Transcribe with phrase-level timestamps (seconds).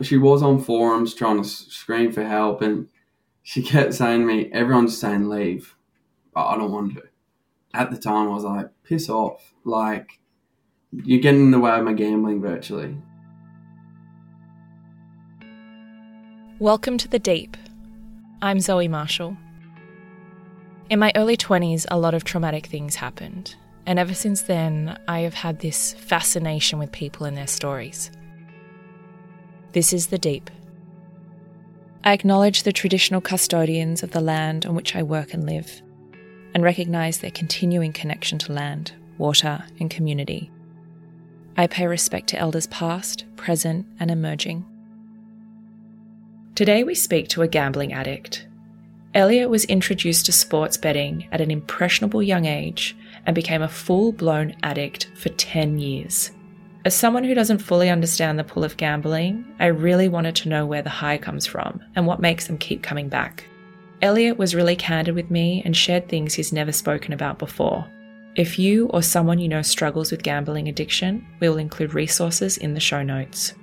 [0.00, 2.88] she was on forums trying to scream for help, and
[3.42, 5.74] she kept saying to me, "Everyone's saying leave,
[6.32, 7.02] but I don't want to."
[7.74, 10.20] At the time, I was like, "Piss off!" Like
[10.92, 12.96] you're getting in the way of my gambling virtually.
[16.60, 17.56] Welcome to the Deep.
[18.40, 19.36] I'm Zoe Marshall.
[20.90, 25.20] In my early 20s, a lot of traumatic things happened, and ever since then, I
[25.20, 28.10] have had this fascination with people and their stories.
[29.72, 30.50] This is the deep.
[32.04, 35.82] I acknowledge the traditional custodians of the land on which I work and live,
[36.54, 40.50] and recognise their continuing connection to land, water, and community.
[41.56, 44.64] I pay respect to elders past, present, and emerging.
[46.54, 48.46] Today we speak to a gambling addict.
[49.14, 54.12] Elliott was introduced to sports betting at an impressionable young age and became a full
[54.12, 56.30] blown addict for 10 years.
[56.84, 60.64] As someone who doesn't fully understand the pull of gambling, I really wanted to know
[60.64, 63.44] where the high comes from and what makes them keep coming back.
[64.00, 67.84] Elliott was really candid with me and shared things he's never spoken about before.
[68.36, 72.74] If you or someone you know struggles with gambling addiction, we will include resources in
[72.74, 73.54] the show notes.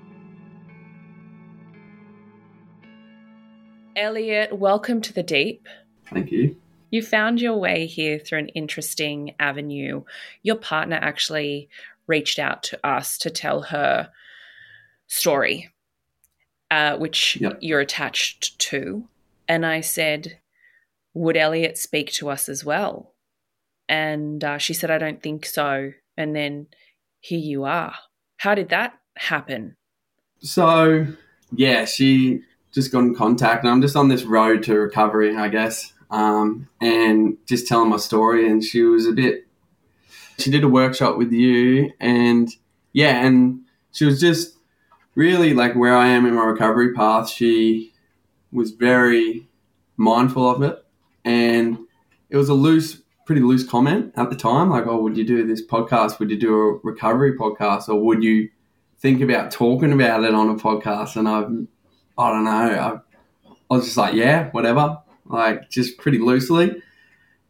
[3.95, 5.69] Elliott, welcome to the deep.
[6.11, 6.57] Thank you.
[6.91, 10.03] You found your way here through an interesting avenue.
[10.43, 11.69] Your partner actually
[12.07, 14.09] reached out to us to tell her
[15.07, 15.69] story,
[16.71, 17.59] uh, which Yep.
[17.61, 19.07] you're attached to.
[19.47, 20.39] And I said,
[21.13, 23.13] Would Elliott speak to us as well?
[23.87, 25.91] And uh, she said, I don't think so.
[26.17, 26.67] And then
[27.19, 27.95] here you are.
[28.37, 29.75] How did that happen?
[30.39, 31.07] So
[31.51, 32.41] yeah, she
[32.73, 36.67] just got in contact, and I'm just on this road to recovery, I guess, um,
[36.81, 38.49] and just telling my story.
[38.49, 39.44] And she was a bit.
[40.37, 42.49] She did a workshop with you, and
[42.93, 44.57] yeah, and she was just
[45.15, 47.29] really like where I am in my recovery path.
[47.29, 47.93] She
[48.51, 49.47] was very
[49.97, 50.85] mindful of it,
[51.23, 51.77] and
[52.29, 54.69] it was a loose, pretty loose comment at the time.
[54.69, 56.19] Like, oh, would you do this podcast?
[56.19, 58.49] Would you do a recovery podcast, or would you
[58.99, 61.15] think about talking about it on a podcast?
[61.15, 62.51] And I, I don't know.
[62.51, 66.81] I, I was just like, yeah, whatever, like just pretty loosely,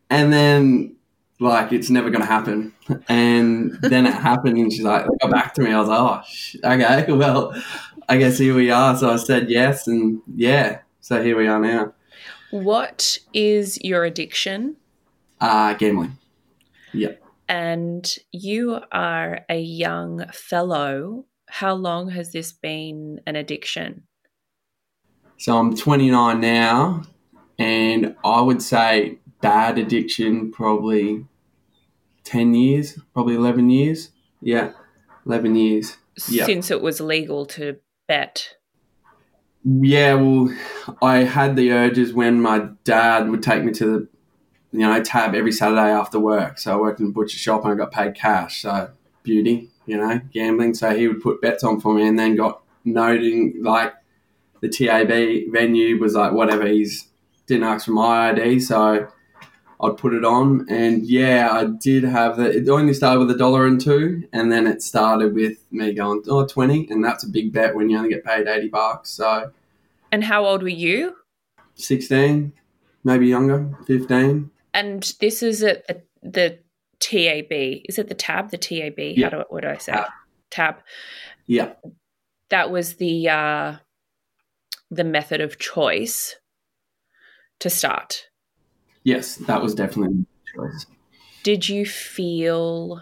[0.10, 0.96] and then
[1.40, 2.74] like it's never going to happen.
[3.08, 5.72] And then it happened, and she's like, "Go back to me.
[5.72, 7.54] I was like, oh, sh- okay, well,
[8.08, 8.96] I guess here we are.
[8.96, 11.94] So I said yes, and yeah, so here we are now.
[12.52, 14.78] What is your addiction?
[15.42, 16.18] Uh, gambling.
[16.94, 17.22] Yep.
[17.50, 21.26] And you are a young fellow.
[21.48, 24.04] How long has this been an addiction?
[25.38, 27.04] So I'm 29 now,
[27.60, 31.24] and I would say bad addiction probably
[32.24, 34.10] 10 years, probably 11 years.
[34.42, 34.72] Yeah,
[35.28, 35.98] 11 years.
[36.28, 36.46] Yeah.
[36.46, 38.56] Since it was legal to bet.
[39.64, 40.56] Yeah, well,
[41.00, 44.08] I had the urges when my dad would take me to the,
[44.72, 46.58] you know, tab every Saturday after work.
[46.58, 48.64] So I worked in a butcher shop and I got paid cash.
[48.64, 48.90] So
[49.22, 50.74] beauty, you know, gambling.
[50.74, 53.94] So he would put bets on for me and then got noting like
[54.62, 56.66] the TAB venue was like whatever.
[56.66, 57.10] He's
[57.48, 59.08] didn't ask for my ID, so
[59.82, 60.66] I'd put it on.
[60.70, 62.50] And yeah, I did have the.
[62.50, 66.24] It only started with a dollar and two, and then it started with me going
[66.28, 69.10] oh 20, and that's a big bet when you only get paid eighty bucks.
[69.10, 69.52] So
[70.12, 71.16] And how old were you?
[71.76, 72.54] 16,
[73.04, 74.50] maybe younger, 15.
[74.74, 76.60] And this is at the, the
[77.00, 77.82] TAB.
[77.90, 78.52] Is it the tab?
[78.52, 78.98] The TAB?
[78.98, 79.30] Yeah.
[79.30, 79.92] How do what do I say?
[79.92, 80.10] Tab.
[80.52, 80.76] Tab.
[81.48, 81.74] Yeah.
[82.50, 83.76] That was the uh,
[84.92, 86.36] the method of choice
[87.60, 88.28] to start.
[89.06, 90.26] Yes, that was definitely
[90.56, 90.86] a choice.
[91.44, 93.02] Did you feel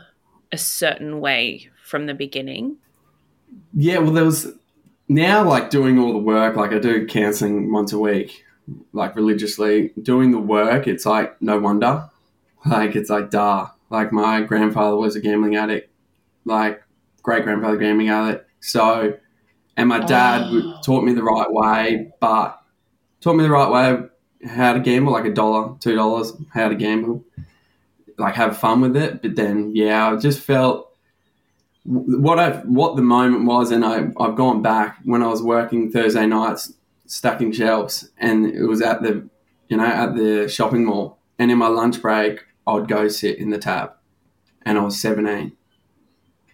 [0.52, 2.78] a certain way from the beginning?
[3.74, 4.48] Yeah, well, there was
[5.08, 6.56] now like doing all the work.
[6.56, 8.44] Like I do counselling once a week,
[8.92, 10.88] like religiously doing the work.
[10.88, 12.10] It's like no wonder.
[12.66, 13.68] Like it's like duh.
[13.90, 15.90] Like my grandfather was a gambling addict.
[16.46, 16.82] Like
[17.22, 18.50] great grandfather gambling addict.
[18.60, 19.18] So,
[19.78, 20.80] and my dad Oh.
[20.84, 22.60] taught me the right way, but
[23.22, 24.08] taught me the right way
[24.46, 27.24] how to gamble, like a dollar, two dollars, how to gamble,
[28.18, 29.22] like have fun with it.
[29.22, 30.94] But then, yeah, I just felt
[31.86, 35.92] what I what the moment was, and I I've gone back when I was working
[35.92, 36.74] Thursday nights
[37.06, 39.28] stacking shelves, and it was at the
[39.70, 43.50] you know at the shopping mall, and in my lunch break I'd go sit in
[43.50, 43.94] the tab,
[44.64, 45.54] and I was seventeen,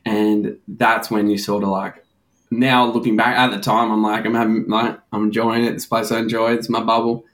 [0.06, 2.04] and that's when you sort of like.
[2.52, 5.74] Now looking back at the time, I'm like I'm having like I'm enjoying it.
[5.74, 6.54] This place I enjoy.
[6.54, 7.26] It's my bubble.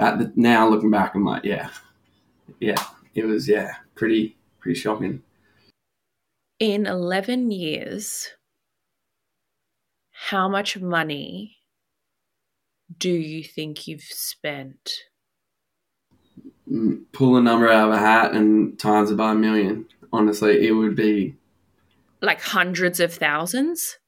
[0.00, 1.70] At the, now looking back, I'm like, yeah,
[2.60, 2.82] yeah,
[3.14, 5.22] it was yeah, pretty pretty shocking.
[6.58, 8.28] In 11 years,
[10.12, 11.56] how much money
[12.98, 14.92] do you think you've spent?
[16.70, 19.86] Mm, Pull a number out of a hat and times it by a million.
[20.12, 21.36] Honestly, it would be
[22.22, 23.98] Like hundreds of thousands?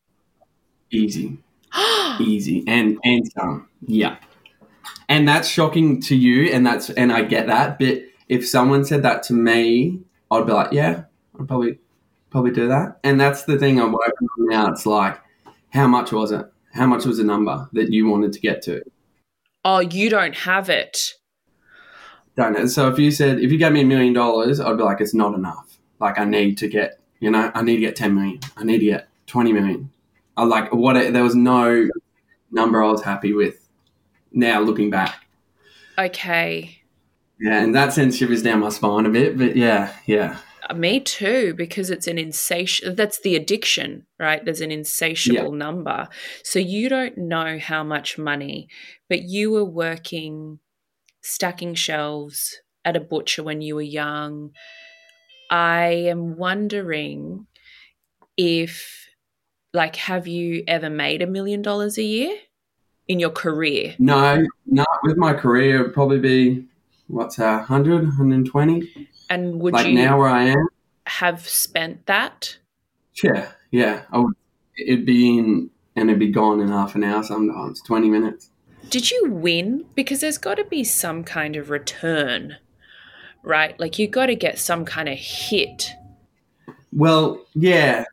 [0.91, 1.39] easy,
[2.21, 4.17] easy, and and some, yeah.
[5.13, 7.79] And that's shocking to you, and that's and I get that.
[7.79, 10.01] But if someone said that to me,
[10.31, 11.05] I'd be like, yeah,
[11.39, 11.79] I'd probably
[12.31, 12.99] probably do that.
[13.05, 14.73] And that's the thing I'm working on now.
[14.73, 15.21] It's like,
[15.71, 16.47] how much was it?
[16.73, 18.83] How much was the number that you wanted to get to?
[19.65, 21.15] oh, you don't have it.
[22.37, 22.67] Don't know.
[22.67, 25.15] So if you said if you gave me a million dollars, I'd be like, it's
[25.15, 25.79] not enough.
[26.01, 28.41] Like I need to get, you know, I need to get ten million.
[28.57, 29.91] I need to get twenty million.
[30.37, 31.89] I like what there was no
[32.51, 33.62] number I was happy with.
[34.33, 35.25] Now looking back,
[35.99, 36.79] Okay.
[37.39, 39.37] yeah, in that sense, shivers down my spine a bit.
[39.37, 40.39] But yeah, yeah,
[40.71, 44.45] Uh, Me too, because it's an insatiable, that's the addiction, right?
[44.45, 46.09] There's an insatiable number.
[46.45, 48.69] So you don't know how much money,
[49.09, 50.61] but you were working,
[51.21, 54.53] stacking shelves at a butcher when you were young.
[55.51, 57.47] I am wondering
[58.37, 59.09] if,
[59.75, 62.37] like, have you ever made a million dollars a year
[63.13, 63.95] in your career?
[63.99, 64.85] no, no.
[65.05, 66.65] With my career, it'd probably be
[67.07, 69.09] what's a 100, 120.
[69.31, 70.69] And would like you now where I am,
[71.07, 72.59] have spent that?
[73.23, 74.03] yeah, yeah.
[74.11, 74.35] I would.
[74.79, 78.51] It'd be in and it'd be gone in half an hour sometimes, twenty minutes.
[78.89, 79.85] Did you win?
[79.95, 82.57] Because there's got to be some kind of return,
[83.43, 83.79] right?
[83.79, 85.91] Like you got to get some kind of hit.
[86.93, 88.05] Well, yeah.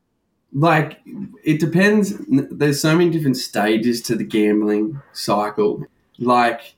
[0.51, 0.99] Like,
[1.43, 2.15] it depends.
[2.27, 5.85] There's so many different stages to the gambling cycle.
[6.17, 6.75] Like,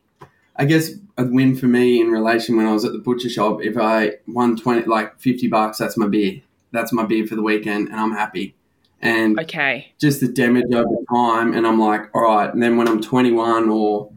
[0.58, 3.62] I guess a win for me in relation when I was at the butcher shop,
[3.64, 6.42] if I won 20, like 50 bucks, that's my beer.
[6.72, 8.56] That's my beer for the weekend, and I'm happy.
[9.02, 9.94] And Okay.
[10.00, 12.54] just the damage over time, and I'm like, all right.
[12.54, 14.12] And then when I'm 21 or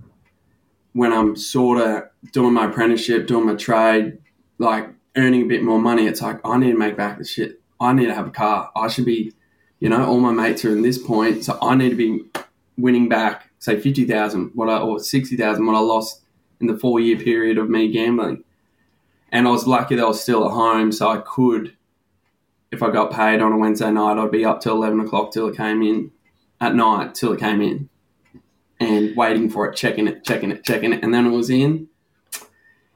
[0.92, 4.18] when I'm sort of doing my apprenticeship, doing my trade,
[4.58, 7.60] like earning a bit more money, it's like I need to make back the shit.
[7.80, 8.70] I need to have a car.
[8.76, 9.32] I should be,
[9.84, 12.24] you know, all my mates are in this point, so I need to be
[12.78, 16.22] winning back, say fifty thousand, what I or sixty thousand, what I lost
[16.58, 18.44] in the four year period of me gambling.
[19.30, 21.76] And I was lucky that I was still at home, so I could,
[22.72, 25.48] if I got paid on a Wednesday night, I'd be up till eleven o'clock till
[25.48, 26.12] it came in,
[26.62, 27.90] at night till it came in,
[28.80, 31.88] and waiting for it, checking it, checking it, checking it, and then it was in.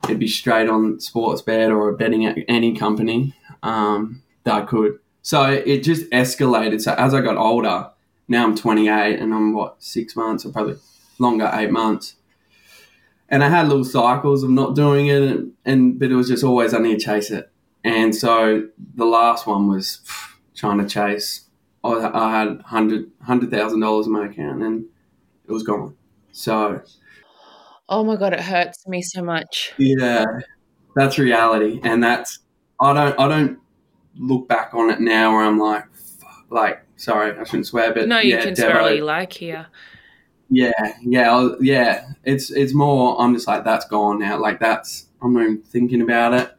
[0.05, 5.01] It'd be straight on sports bet or betting at any company um, that I could.
[5.23, 6.81] So it just escalated.
[6.81, 7.91] So as I got older,
[8.29, 10.77] now I'm 28 and I'm what six months or probably
[11.19, 12.15] longer, eight months.
[13.29, 16.45] And I had little cycles of not doing it, and, and but it was just
[16.45, 17.51] always I need to chase it.
[17.85, 20.01] And so the last one was
[20.55, 21.45] trying to chase.
[21.85, 24.87] I, I had hundred hundred thousand dollars in my account, and
[25.47, 25.95] it was gone.
[26.33, 26.81] So
[27.91, 29.73] Oh my god, it hurts me so much.
[29.77, 30.25] yeah,
[30.97, 32.39] that's reality, and that's
[32.81, 33.59] I don't I don't
[34.19, 38.09] look back on it now where I'm like, fuck, like sorry I shouldn't swear, but
[38.09, 39.67] No, you yeah, can Devo, swear all you like here.
[40.51, 40.73] yeah,
[41.03, 42.09] yeah, yeah.
[42.25, 43.21] It's it's more.
[43.21, 44.39] I'm just like that's gone now.
[44.39, 46.55] Like that's I'm not even thinking about it.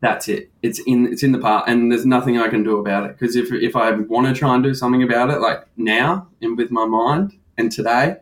[0.00, 0.50] That's it.
[0.62, 3.18] It's in it's in the part, and there's nothing I can do about it.
[3.18, 6.56] Because if if I want to try and do something about it, like now and
[6.56, 8.16] with my mind and today,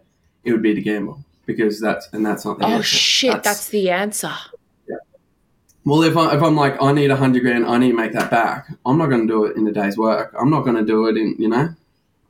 [0.44, 2.84] it would be to gamble because that's and that's not the Oh answer.
[2.84, 4.32] shit, that's, the answer.
[5.84, 8.12] Well, if, I, if I'm like, I need a hundred grand, I need to make
[8.12, 8.68] that back.
[8.86, 10.34] I'm not going to do it in a day's work.
[10.38, 11.74] I'm not going to do it in, you know,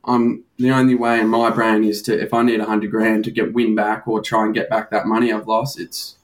[0.03, 3.23] I'm the only way in my brain is to, if I need a hundred grand
[3.25, 6.17] to get win back or try and get back that money I've lost, it's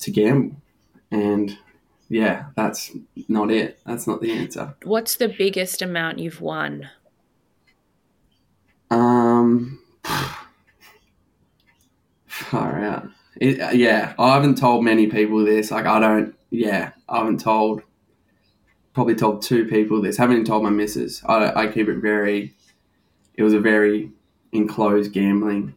[0.00, 0.56] to gamble.
[1.10, 1.58] And
[2.08, 2.92] yeah, that's
[3.28, 3.80] not it.
[3.84, 4.74] That's not the answer.
[4.84, 6.88] What's the biggest amount you've won?
[8.90, 9.80] Um,
[12.26, 13.08] far out.
[13.38, 15.70] It, uh, yeah, I haven't told many people this.
[15.70, 16.34] Like, I don't.
[16.50, 17.82] Yeah, I haven't told.
[18.94, 20.18] Probably told two people this.
[20.18, 21.22] I Haven't even told my missus.
[21.24, 22.54] I, I keep it very.
[23.34, 24.10] It was a very
[24.52, 25.74] enclosed gambling.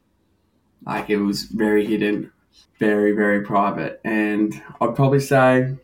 [0.85, 2.31] Like it was very hidden,
[2.79, 5.75] very very private, and I'd probably say,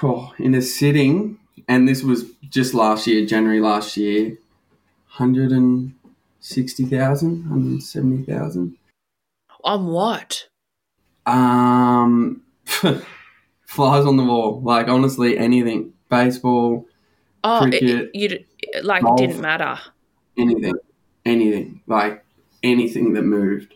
[0.00, 4.38] oh, in a sitting, and this was just last year, January last year,
[5.06, 5.94] hundred and
[6.38, 8.76] sixty thousand, hundred seventy thousand.
[9.64, 10.48] On what?
[11.26, 12.42] Um,
[13.66, 14.60] flies on the wall.
[14.62, 15.92] Like honestly, anything.
[16.10, 16.86] Baseball,
[17.42, 18.44] Oh, Cricket, it, you
[18.82, 19.20] like golf.
[19.20, 19.78] it didn't matter.
[20.38, 20.74] anything,
[21.24, 21.80] anything.
[21.86, 22.24] Like
[22.62, 23.74] anything that moved.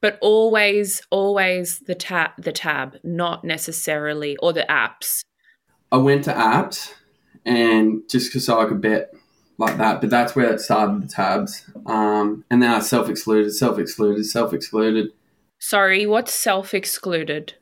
[0.00, 5.20] But always, always the tab, the tab, not necessarily, or the apps.
[5.92, 6.92] I went to apps
[7.44, 9.12] and just so I could bet
[9.58, 11.64] like that, but that's where it started the tabs.
[11.86, 15.12] Um, and then I self excluded, self excluded, self excluded.
[15.58, 17.54] Sorry, what's self-excluded?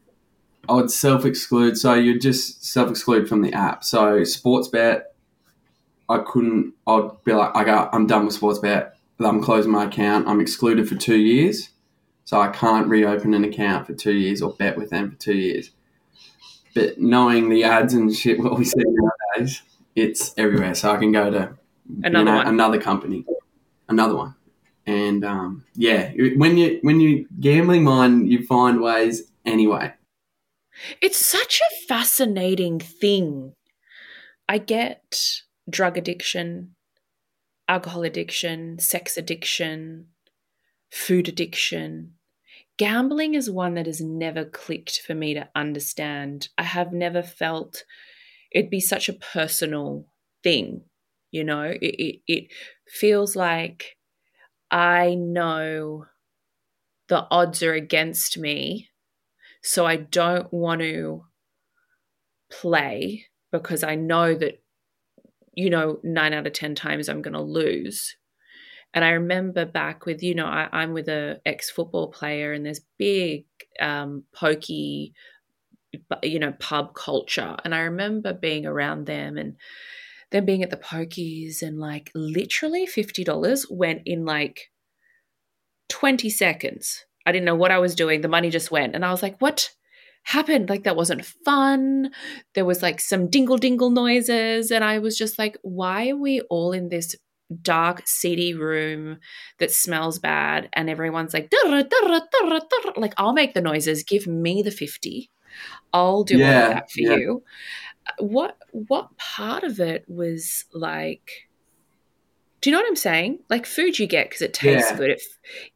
[0.69, 3.85] I would self exclude, so you'd just self exclude from the app.
[3.85, 5.15] So sports bet,
[6.09, 6.75] I couldn't.
[6.87, 8.97] I'd be like, I got, I'm done with sports bet.
[9.21, 10.27] I'm closing my account.
[10.27, 11.71] I'm excluded for two years,
[12.25, 15.37] so I can't reopen an account for two years or bet with them for two
[15.37, 15.71] years.
[16.75, 19.63] But knowing the ads and shit, what we see nowadays,
[19.95, 20.75] it's everywhere.
[20.75, 21.57] So I can go to
[22.03, 22.47] Another one.
[22.47, 23.25] another company,
[23.89, 24.35] another one,
[24.87, 29.93] and um, yeah, when you when you gambling mind, you find ways anyway.
[31.01, 33.55] It's such a fascinating thing.
[34.49, 36.75] I get drug addiction,
[37.69, 40.09] alcohol addiction, sex addiction,
[40.91, 42.15] food addiction.
[42.77, 46.49] Gambling is one that has never clicked for me to understand.
[46.59, 47.85] I have never felt
[48.51, 50.07] it'd be such a personal
[50.43, 50.83] thing,
[51.35, 51.63] you know?
[51.63, 52.45] It, it, it
[52.87, 53.97] feels like
[54.71, 56.07] I know
[57.09, 58.89] the odds are against me
[59.63, 61.25] so I don't want to
[62.53, 64.63] play because I know that,
[65.55, 68.15] you know, nine out of 10 times I'm going to lose.
[68.93, 72.67] And I remember back with, you know, I, I'm with a ex football player and
[72.67, 73.47] there's big
[73.81, 75.15] um, pokey,
[76.23, 77.57] you know, pub culture.
[77.65, 79.57] And I remember being around them and
[80.35, 84.71] them being at the pokies and like literally $50 went in like
[85.89, 87.05] 20 seconds.
[87.25, 88.21] I didn't know what I was doing.
[88.21, 88.95] The money just went.
[88.95, 89.71] And I was like, what
[90.25, 90.69] happened?
[90.69, 92.11] Like, that wasn't fun.
[92.55, 94.71] There was like some dingle dingle noises.
[94.71, 97.15] And I was just like, why are we all in this
[97.63, 99.19] dark, seedy room
[99.59, 100.69] that smells bad?
[100.73, 104.03] And everyone's like, "Durra, durra, durra, durra." like, I'll make the noises.
[104.03, 105.31] Give me the 50.
[105.93, 107.17] I'll do all Yeah, of that for yeah.
[107.17, 107.43] you.
[108.19, 111.49] What what part of it was like
[112.61, 113.41] do you know what I'm saying?
[113.51, 114.97] Like food you get because it tastes Yeah.
[114.97, 115.11] good.
[115.11, 115.23] It,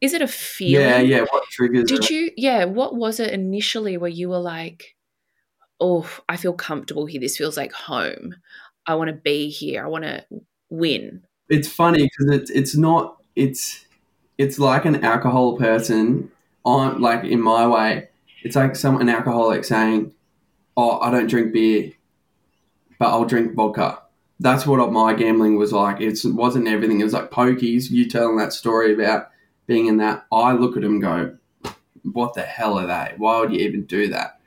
[0.01, 0.87] is it a feeling?
[0.87, 1.21] Yeah, yeah.
[1.29, 1.87] What triggers?
[1.87, 2.09] Did it?
[2.09, 2.31] you?
[2.35, 2.65] Yeah.
[2.65, 4.95] What was it initially where you were like,
[5.79, 7.21] "Oh, I feel comfortable here.
[7.21, 8.33] This feels like home.
[8.87, 9.85] I want to be here.
[9.85, 10.25] I want to
[10.71, 13.85] win." It's funny because it's it's not it's
[14.39, 16.31] it's like an alcohol person
[16.65, 18.09] on like in my way.
[18.41, 20.11] It's like some an alcoholic saying,
[20.75, 21.91] "Oh, I don't drink beer,
[22.99, 23.99] but I'll drink vodka."
[24.39, 25.99] That's what my gambling was like.
[25.99, 27.01] It wasn't everything.
[27.01, 27.89] It was like pokies.
[27.89, 29.29] You telling that story about
[29.65, 30.25] being in that.
[30.31, 31.37] I look at them and go,
[32.03, 33.15] "What the hell are they?
[33.17, 34.39] Why would you even do that?"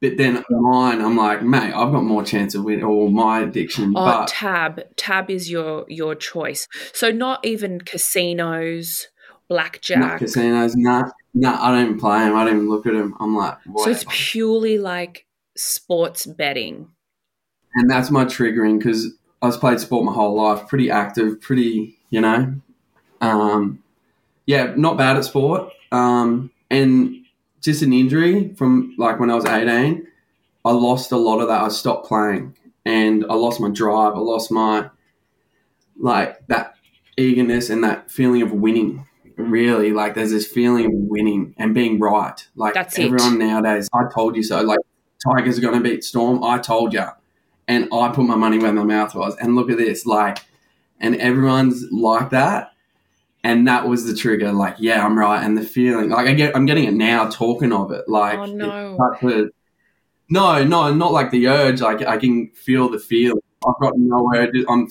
[0.00, 2.84] But then mine, I'm like, mate, I've got more chance of winning.
[2.84, 4.82] Or my addiction, Oh, but tab.
[4.96, 6.68] Tab is your your choice.
[6.92, 9.08] So not even casinos,
[9.48, 10.00] blackjack.
[10.00, 10.74] Not casinos.
[10.76, 11.58] Nah, nah.
[11.58, 12.36] I don't even play them.
[12.36, 13.14] I don't even look at them.
[13.18, 16.88] I'm like, so it's purely like sports betting.
[17.74, 19.12] And that's my triggering because
[19.42, 20.68] I was played sport my whole life.
[20.68, 21.40] Pretty active.
[21.40, 22.54] Pretty, you know.
[23.20, 23.82] Um,
[24.46, 25.72] yeah, not bad at sport.
[25.92, 27.24] Um, and
[27.60, 30.06] just an injury from like when I was 18.
[30.66, 31.60] I lost a lot of that.
[31.62, 34.14] I stopped playing, and I lost my drive.
[34.14, 34.90] I lost my
[35.98, 36.74] like that
[37.16, 39.06] eagerness and that feeling of winning.
[39.36, 42.46] Really, like there's this feeling of winning and being right.
[42.54, 43.06] Like That's it.
[43.06, 44.62] everyone nowadays, I told you so.
[44.62, 44.78] Like
[45.26, 46.44] Tigers are going to beat Storm.
[46.44, 47.04] I told you,
[47.68, 49.36] and I put my money where my mouth was.
[49.36, 50.38] And look at this, like,
[51.00, 52.72] and everyone's like that.
[53.42, 54.52] And that was the trigger.
[54.52, 55.42] Like, yeah, I'm right.
[55.44, 58.08] And the feeling, like, I get, I'm getting it now talking of it.
[58.08, 58.96] Like, Oh, no.
[59.22, 59.50] a-
[60.30, 61.80] no, no, not like the urge.
[61.82, 63.40] Like, I can feel the feeling.
[63.66, 64.50] I've got nowhere.
[64.50, 64.88] To, I'm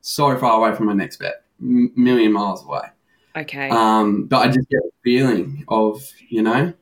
[0.00, 2.88] so far away from my next bet, M- million miles away.
[3.36, 3.70] Okay.
[3.70, 6.72] Um, but I just get the feeling of, you know,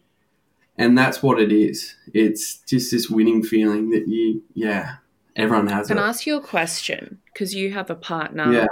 [0.78, 1.94] and that's what it is.
[2.14, 4.96] It's just this winning feeling that you, yeah,
[5.40, 6.00] everyone has Can it.
[6.02, 7.18] I ask you a question?
[7.26, 8.52] Because you have a partner.
[8.52, 8.66] Yeah.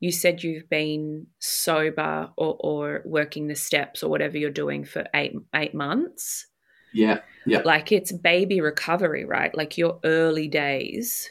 [0.00, 5.04] You said you've been sober or, or working the steps or whatever you're doing for
[5.14, 6.46] eight eight months.
[6.92, 9.54] Yeah, yeah, Like it's baby recovery, right?
[9.54, 11.30] Like your early days.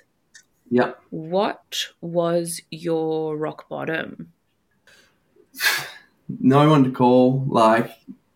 [0.69, 0.91] yeah.
[1.09, 4.31] What was your rock bottom?
[6.39, 7.89] No one to call, like,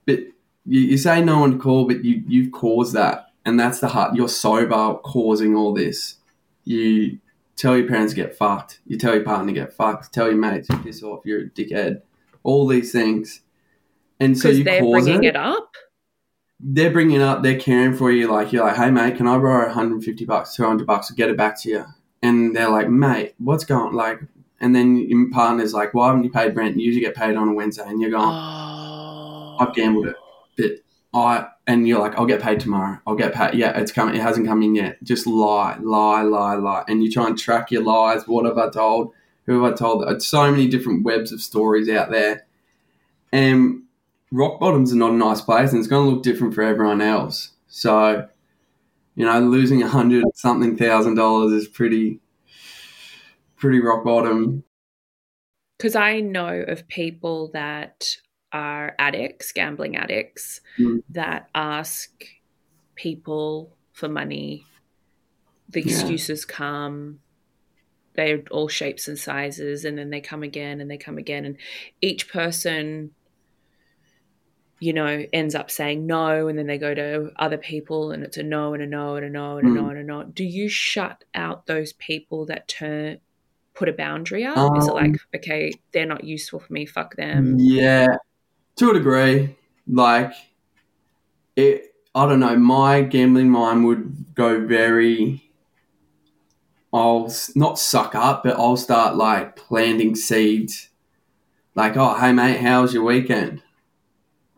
[0.05, 0.19] but
[0.65, 3.87] you, you say no one to call, but you you've caused that, and that's the
[3.89, 4.15] heart.
[4.15, 6.15] You're sober, causing all this.
[6.63, 7.19] You
[7.55, 8.79] tell your parents to get fucked.
[8.85, 10.13] You tell your partner to get fucked.
[10.13, 11.21] Tell your mates to piss off.
[11.25, 12.01] You're a dickhead.
[12.43, 13.41] All these things,
[14.19, 15.29] and so you they're cause bringing it.
[15.29, 15.75] it up.
[16.59, 18.31] they're bringing it up, they're caring for you.
[18.31, 21.37] Like you're like, hey mate, can I borrow 150 bucks, 200 bucks, I'll get it
[21.37, 21.85] back to you?
[22.23, 23.93] And they're like, mate, what's going?
[23.93, 24.19] Like,
[24.59, 26.77] and then your partner's like, why haven't you paid rent?
[26.77, 29.57] You usually get paid on a Wednesday, and you're going, Oh.
[29.59, 30.15] I've gambled it,
[30.57, 30.71] but
[31.13, 32.99] I and you're like, I'll get paid tomorrow.
[33.05, 33.55] I'll get paid.
[33.55, 34.15] Yeah, it's coming.
[34.15, 35.03] It hasn't come in yet.
[35.03, 38.27] Just lie, lie, lie, lie, and you try and track your lies.
[38.27, 39.13] What have I told?
[39.45, 40.03] Who have I told?
[40.09, 42.45] It's so many different webs of stories out there,
[43.31, 43.83] and
[44.31, 47.01] rock bottoms are not a nice place, and it's going to look different for everyone
[47.01, 47.51] else.
[47.67, 48.27] So,
[49.15, 52.19] you know, losing a hundred something thousand dollars is pretty,
[53.57, 54.63] pretty rock bottom.
[55.77, 58.15] Because I know of people that
[58.51, 61.03] are addicts, gambling addicts, Mm.
[61.09, 62.25] that ask
[62.95, 64.65] people for money.
[65.69, 65.91] The Yeah.
[65.93, 67.19] excuses come.
[68.13, 71.45] They're all shapes and sizes, and then they come again and they come again.
[71.45, 71.57] And
[72.01, 73.11] each person,
[74.79, 78.35] you know, ends up saying no, and then they go to other people, and it's
[78.37, 79.89] a no and a no and a no and a no Mm.
[79.91, 80.23] and a no.
[80.23, 83.19] Do you shut out those people that turn,
[83.73, 84.77] put a boundary up?
[84.77, 87.57] Is it Um, like, okay, they're not useful for me, fuck them?
[87.59, 88.17] Yeah,
[88.81, 89.55] to a degree.
[89.87, 90.33] Like,
[91.55, 91.93] it.
[92.13, 92.57] I don't know.
[92.57, 95.49] My gambling mind would go very.
[96.91, 100.89] I'll not suck up, but I'll start like planting seeds.
[101.73, 103.63] Like, oh, hey mate, how was your weekend?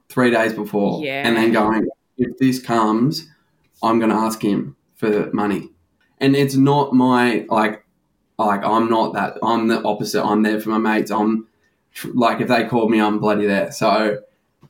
[0.09, 1.27] Three days before, Yeah.
[1.27, 3.27] and then going, if this comes,
[3.83, 5.69] I'm gonna ask him for money,
[6.19, 7.85] and it's not my like,
[8.39, 9.37] like I'm not that.
[9.43, 10.23] I'm the opposite.
[10.23, 11.11] I'm there for my mates.
[11.11, 11.47] I'm
[12.13, 13.71] like if they called me, I'm bloody there.
[13.71, 14.19] So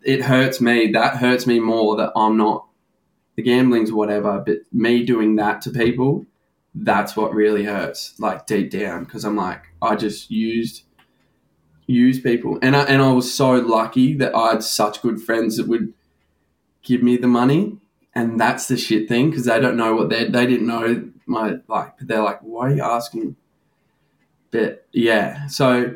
[0.04, 0.92] it hurts me.
[0.92, 2.66] That hurts me more that I'm not.
[3.36, 6.26] The gambling's whatever, but me doing that to people,
[6.76, 8.14] that's what really hurts.
[8.20, 10.84] Like deep down, because I'm like, I just used
[11.88, 15.58] used people, and I and I was so lucky that I had such good friends
[15.58, 15.94] that would
[16.84, 17.78] give me the money,
[18.14, 21.56] and that's the shit thing because they don't know what they they didn't know my
[21.68, 21.98] like.
[21.98, 23.36] But they're like, why are you asking?
[24.52, 25.96] But yeah, so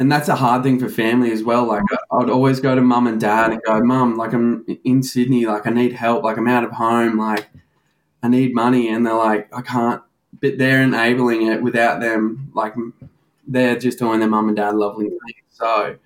[0.00, 1.66] and that's a hard thing for family as well.
[1.66, 1.96] Like mm.
[2.10, 5.46] I- I'd always go to mum and dad and go, "Mum, like I'm in Sydney,
[5.46, 7.48] like I need help, like I'm out of home, like
[8.22, 10.02] I need money," and they're like, "I can't."
[10.40, 12.50] But they're enabling it without them.
[12.54, 12.74] Like
[13.46, 15.44] they're just doing their mum and dad lovely things.
[15.50, 15.96] So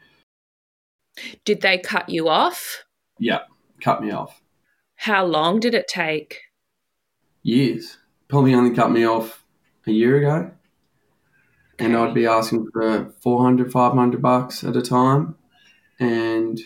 [1.44, 2.84] Did they cut you off?
[3.18, 3.42] yeah,
[3.80, 4.42] cut me off.
[4.96, 6.40] How long did it take?
[7.44, 7.98] Years.
[8.28, 9.44] Probably only cut me off
[9.86, 10.50] a year ago.
[11.78, 15.36] And I'd be asking for 400, 500 bucks at a time.
[15.98, 16.60] And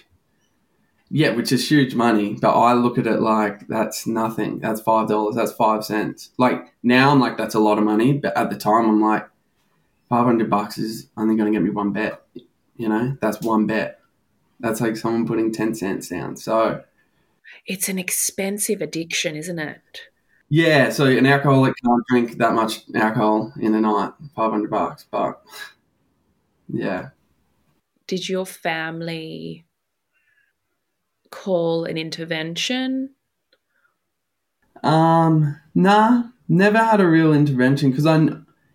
[1.10, 4.58] yeah, which is huge money, but I look at it like that's nothing.
[4.58, 6.30] That's $5, that's 5 cents.
[6.38, 9.28] Like now I'm like, that's a lot of money, but at the time I'm like,
[10.08, 12.22] 500 bucks is only going to get me one bet.
[12.76, 14.00] You know, that's one bet.
[14.60, 16.36] That's like someone putting 10 cents down.
[16.36, 16.82] So
[17.66, 19.80] It's an expensive addiction, isn't it?
[20.48, 25.42] Yeah, so an alcoholic can't drink that much alcohol in a night, 500 bucks, but
[26.68, 27.10] yeah.
[28.06, 29.66] Did your family
[31.30, 33.10] call an intervention?
[34.82, 38.28] Um, nah, never had a real intervention because I,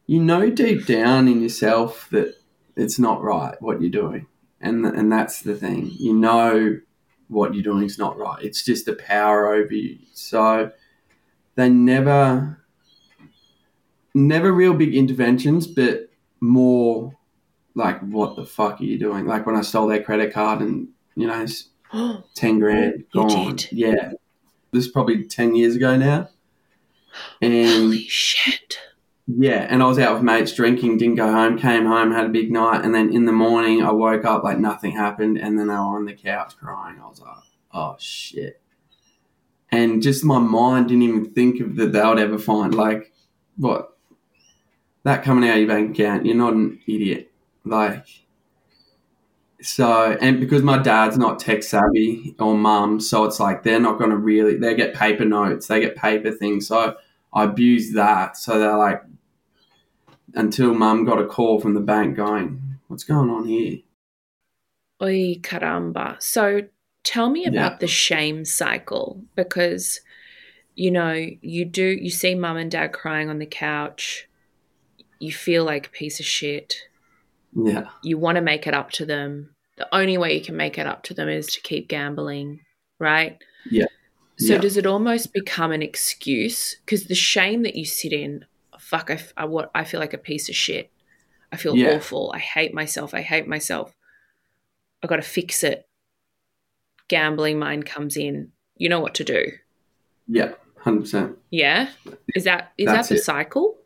[0.05, 2.35] you know, deep down in yourself that
[2.75, 4.27] it's not right what you're doing,
[4.61, 5.91] and and that's the thing.
[5.97, 6.79] You know,
[7.29, 8.43] what you're doing is not right.
[8.43, 9.99] It's just the power over you.
[10.13, 10.71] So
[11.55, 12.63] they never,
[14.13, 17.15] never real big interventions, but more
[17.75, 19.25] like, what the fuck are you doing?
[19.25, 21.45] Like when I stole their credit card and you know,
[22.35, 23.57] 10 grand gone.
[23.71, 24.13] Yeah.
[24.71, 26.29] This is probably 10 years ago now.
[27.41, 28.79] And holy shit.
[29.27, 32.29] yeah, and I was out with mates drinking, didn't go home, came home, had a
[32.29, 35.69] big night, and then in the morning I woke up like nothing happened, and then
[35.69, 36.99] i were on the couch crying.
[36.99, 37.37] I was like,
[37.71, 38.62] oh shit.
[39.73, 43.11] And just my mind didn't even think of that they would ever find like
[43.57, 43.97] what
[45.01, 46.27] that coming out of your bank account.
[46.27, 47.31] You're not an idiot.
[47.65, 48.05] Like
[49.63, 53.97] So, and because my dad's not tech savvy or mum, so it's like they're not
[53.97, 56.67] going to really, they get paper notes, they get paper things.
[56.67, 56.97] So
[57.33, 58.35] I abused that.
[58.35, 59.01] So they're like,
[60.35, 63.79] until mum got a call from the bank going, what's going on here?
[65.01, 66.21] Oy caramba.
[66.21, 66.63] So
[67.03, 67.77] tell me about yeah.
[67.79, 70.01] the shame cycle because,
[70.75, 74.27] you know, you do, you see mum and dad crying on the couch,
[75.19, 76.77] you feel like a piece of shit.
[77.55, 77.89] Yeah.
[78.01, 80.87] You want to make it up to them the only way you can make it
[80.87, 82.59] up to them is to keep gambling,
[82.99, 83.41] right?
[83.69, 83.85] Yeah.
[84.37, 84.59] So yeah.
[84.59, 86.77] does it almost become an excuse?
[86.85, 88.45] Because the shame that you sit in,
[88.79, 90.91] fuck, I, I, what, I feel like a piece of shit.
[91.51, 91.95] I feel yeah.
[91.95, 92.31] awful.
[92.35, 93.13] I hate myself.
[93.13, 93.95] I hate myself.
[95.03, 95.87] I got to fix it.
[97.07, 98.51] Gambling mind comes in.
[98.77, 99.51] You know what to do.
[100.27, 101.37] Yeah, hundred percent.
[101.51, 101.89] Yeah,
[102.35, 103.23] is that is That's that the it.
[103.23, 103.77] cycle?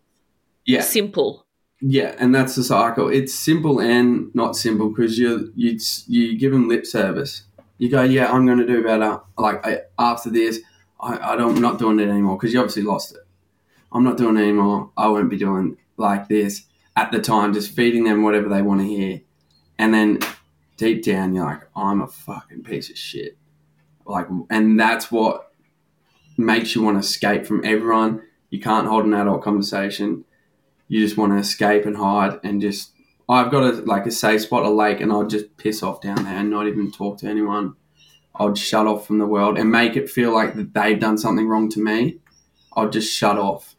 [0.65, 1.45] Yeah, simple.
[1.81, 3.09] Yeah, and that's the cycle.
[3.09, 7.43] It's simple and not simple because you you you give them lip service.
[7.77, 9.19] You go, yeah, I'm going to do better.
[9.37, 10.59] Like I, after this,
[10.99, 13.21] I, I don't, I'm not doing it anymore because you obviously lost it.
[13.91, 14.91] I'm not doing it anymore.
[14.97, 16.63] I won't be doing like this
[16.95, 17.53] at the time.
[17.53, 19.21] Just feeding them whatever they want to hear,
[19.77, 20.19] and then
[20.77, 23.37] deep down, you're like, I'm a fucking piece of shit.
[24.05, 25.51] Like, and that's what
[26.37, 28.21] makes you want to escape from everyone.
[28.49, 30.23] You can't hold an adult conversation
[30.87, 32.93] you just want to escape and hide and just
[33.29, 36.23] I've got a like a safe spot, a lake, and I'll just piss off down
[36.23, 37.75] there and not even talk to anyone.
[38.35, 41.47] I'll shut off from the world and make it feel like that they've done something
[41.47, 42.19] wrong to me.
[42.73, 43.75] I'll just shut off.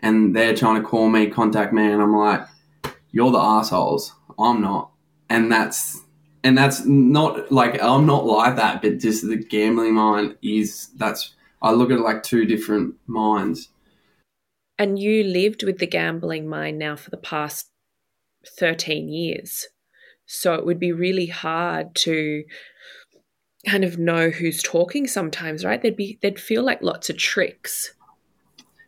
[0.00, 2.46] And they're trying to call me, contact me, and I'm like,
[3.10, 4.14] You're the assholes.
[4.38, 4.90] I'm not.
[5.28, 6.03] And that's
[6.44, 11.34] and that's not like I'm not like that, but just the gambling mind is that's
[11.62, 13.70] I look at it like two different minds.
[14.78, 17.70] And you lived with the gambling mind now for the past
[18.58, 19.66] 13 years.
[20.26, 22.44] So it would be really hard to
[23.66, 25.80] kind of know who's talking sometimes, right?
[25.80, 27.93] There'd be there'd feel like lots of tricks.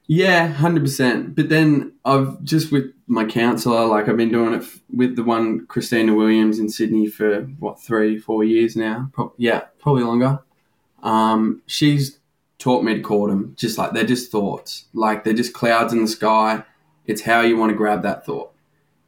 [0.07, 1.35] Yeah, hundred percent.
[1.35, 4.64] But then I've just with my counselor, like I've been doing it
[4.95, 9.11] with the one Christina Williams in Sydney for what three, four years now.
[9.12, 10.40] Pro- yeah, probably longer.
[11.03, 12.19] Um, she's
[12.59, 14.87] taught me to call them just like they're just thoughts.
[14.92, 16.62] Like they're just clouds in the sky.
[17.07, 18.53] It's how you want to grab that thought.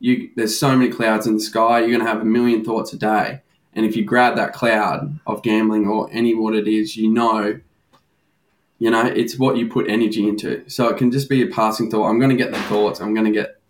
[0.00, 1.80] You there's so many clouds in the sky.
[1.80, 3.42] You're gonna have a million thoughts a day.
[3.72, 7.60] And if you grab that cloud of gambling or any what it is, you know,
[8.78, 10.68] you know, it's what you put energy into.
[10.68, 12.08] So it can just be a passing thought.
[12.08, 13.00] I'm gonna get the thoughts.
[13.00, 13.60] I'm gonna get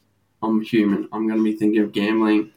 [0.43, 1.09] I'm human.
[1.13, 2.53] I'm gonna be thinking of gambling.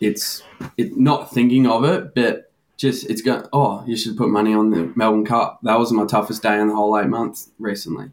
[0.00, 0.42] It's
[0.76, 3.44] it not thinking of it, but just it's going.
[3.52, 5.60] Oh, you should put money on the Melbourne Cup.
[5.62, 8.10] That was my toughest day in the whole eight months recently,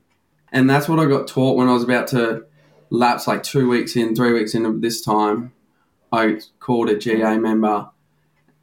[0.51, 2.45] and that's what I got taught when I was about to
[2.91, 5.53] lapse, like two weeks in, three weeks in this time.
[6.11, 7.89] I called a GA member,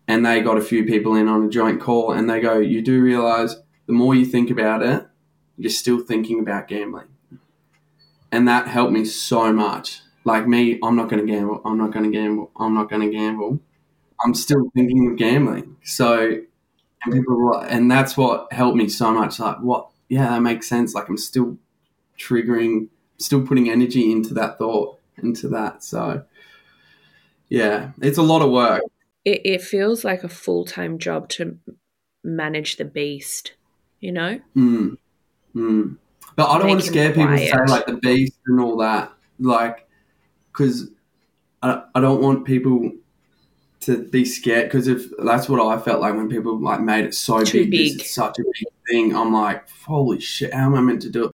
[0.06, 2.82] and they got a few people in on a joint call, and they go, "You
[2.82, 3.56] do realize
[3.86, 5.06] the more you think about it,
[5.56, 7.08] you're still thinking about gambling,"
[8.32, 10.00] and that helped me so much.
[10.24, 11.62] Like me, I'm not going to gamble.
[11.64, 12.50] I'm not going to gamble.
[12.56, 13.60] I'm not going to gamble
[14.24, 15.76] I'm still thinking of gambling.
[15.84, 16.40] So,
[17.04, 19.38] and people, and that's what helped me so much.
[19.38, 19.88] Like, what?
[20.08, 20.94] Yeah, that makes sense.
[20.94, 21.58] Like, I'm still
[22.18, 25.82] triggering, still putting energy into that thought, into that.
[25.82, 26.24] So,
[27.48, 28.82] yeah, it's a lot of work.
[29.24, 31.58] It, it feels like a full time job to
[32.22, 33.54] manage the beast,
[34.00, 34.40] you know?
[34.56, 34.96] Mm.
[35.54, 35.96] Mm.
[36.36, 39.12] But I don't want to scare people to say like the beast and all that.
[39.38, 39.88] Like,
[40.52, 40.90] because
[41.62, 42.92] I, I don't want people
[43.80, 47.14] to be scared because if that's what I felt like when people like made it
[47.14, 47.98] so Too big, big.
[47.98, 49.16] This is such a big thing.
[49.16, 51.32] I'm like, holy shit, how am I meant to do it?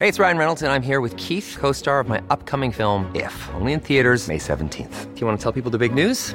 [0.00, 3.10] Hey, it's Ryan Reynolds, and I'm here with Keith, co-star of my upcoming film.
[3.14, 5.14] If only in theaters May 17th.
[5.14, 6.34] Do you want to tell people the big news?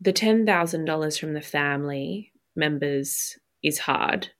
[0.00, 4.30] the $10,000 from the family members is hard.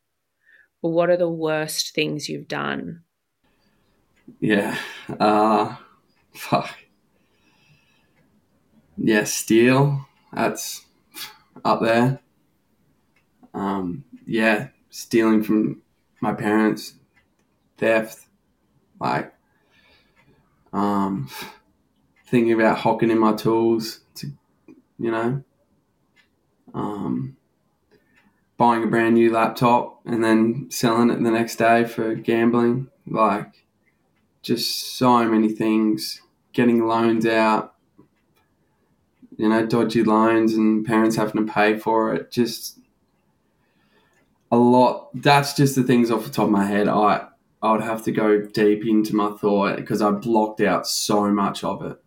[0.83, 3.03] But what are the worst things you've done?
[4.41, 4.77] Yeah.
[5.19, 5.77] Uh,
[6.35, 6.77] fuck.
[8.97, 10.07] Yeah, steal.
[10.33, 10.85] That's
[11.65, 12.21] up there.
[13.55, 15.83] Um, yeah, stealing from
[16.21, 16.95] my parents,
[17.79, 18.27] theft,
[19.01, 19.33] like,
[20.73, 21.31] um,
[22.27, 24.31] thinking about hocking in my tools to,
[24.99, 25.43] you know,
[26.77, 27.37] um,
[28.57, 32.89] buying a brand new laptop and then selling it the next day for gambling.
[33.07, 33.65] Like,
[34.43, 36.21] just so many things.
[36.53, 37.75] Getting loans out,
[39.37, 42.31] you know, dodgy loans and parents having to pay for it.
[42.31, 42.79] Just
[44.51, 45.11] a lot.
[45.15, 46.89] That's just the things off the top of my head.
[46.89, 47.27] I
[47.63, 51.63] I would have to go deep into my thought because I blocked out so much
[51.65, 51.99] of it.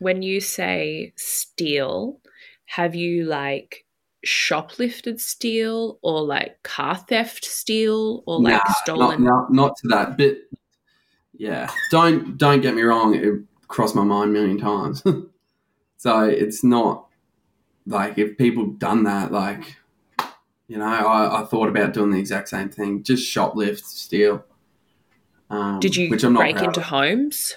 [0.00, 2.18] When you say steal,
[2.70, 3.84] have you like
[4.24, 9.24] shoplifted steel or like car theft steel or like Nah, stolen?
[9.24, 10.36] Not, not, not to that, but
[11.32, 13.16] yeah, don't don't get me wrong.
[13.16, 15.02] It crossed my mind a million times.
[15.96, 17.08] so it's not
[17.86, 19.76] like if people done that, like
[20.68, 24.44] you know, I, I thought about doing the exact same thing, just shoplift, steal.
[25.48, 26.86] Um, Did you which I'm not break into of.
[26.86, 27.56] homes?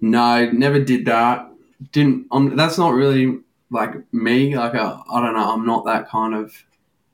[0.00, 1.50] No, never did that.
[1.90, 2.28] Didn't.
[2.30, 3.40] Um, that's not really
[3.70, 4.56] like me.
[4.56, 5.52] Like I I don't know.
[5.52, 6.64] I'm not that kind of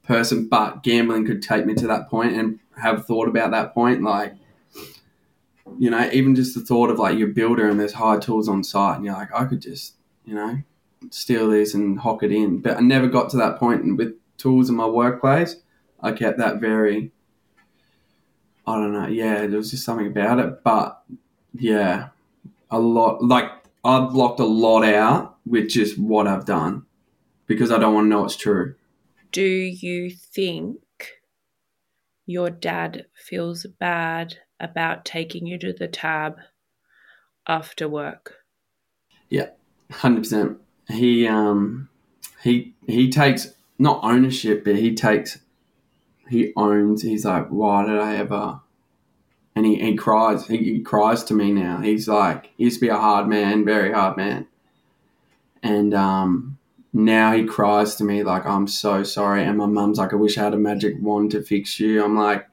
[0.04, 0.48] person.
[0.48, 4.02] But gambling could take me to that point, and have thought about that point.
[4.02, 4.34] Like,
[5.78, 8.64] you know, even just the thought of like you're builder and there's hard tools on
[8.64, 10.58] site, and you're like, I could just, you know,
[11.10, 12.60] steal these and hock it in.
[12.60, 13.82] But I never got to that point.
[13.82, 15.56] And with tools in my workplace,
[16.00, 17.12] I kept that very.
[18.68, 19.06] I don't know.
[19.06, 21.00] Yeah, there was just something about it, but
[21.54, 22.08] yeah,
[22.70, 23.22] a lot.
[23.22, 23.50] Like
[23.84, 26.84] I've blocked a lot out with just what I've done
[27.46, 28.74] because I don't want to know it's true.
[29.32, 30.78] Do you think
[32.26, 36.36] your dad feels bad about taking you to the tab
[37.46, 38.34] after work?
[39.28, 39.50] Yeah,
[39.90, 40.58] Hundred percent.
[40.88, 41.88] He um
[42.42, 45.38] he he takes not ownership, but he takes
[46.28, 47.02] he owns.
[47.02, 48.60] He's like, why did I ever?
[49.54, 50.48] And he, he cries.
[50.48, 51.80] He, he cries to me now.
[51.80, 54.48] He's like, he used to be a hard man, very hard man,
[55.66, 56.58] and um
[56.92, 59.44] now he cries to me like, I'm so sorry.
[59.44, 62.02] And my mum's like, I wish I had a magic wand to fix you.
[62.02, 62.48] I'm like,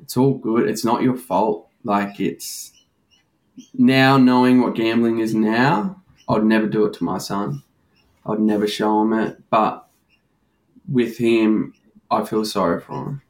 [0.00, 0.68] it's all good.
[0.68, 1.68] It's not your fault.
[1.82, 2.72] Like it's
[3.74, 6.00] now knowing what gambling is now.
[6.28, 7.64] I'd never do it to my son.
[8.24, 9.42] I'd never show him it.
[9.50, 9.88] But
[10.88, 11.74] with him,
[12.10, 13.22] I feel sorry for him.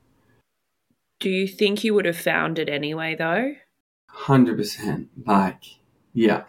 [1.18, 3.54] Do you think you would have found it anyway, though?
[4.08, 5.08] Hundred percent.
[5.24, 5.62] Like,
[6.12, 6.42] yeah.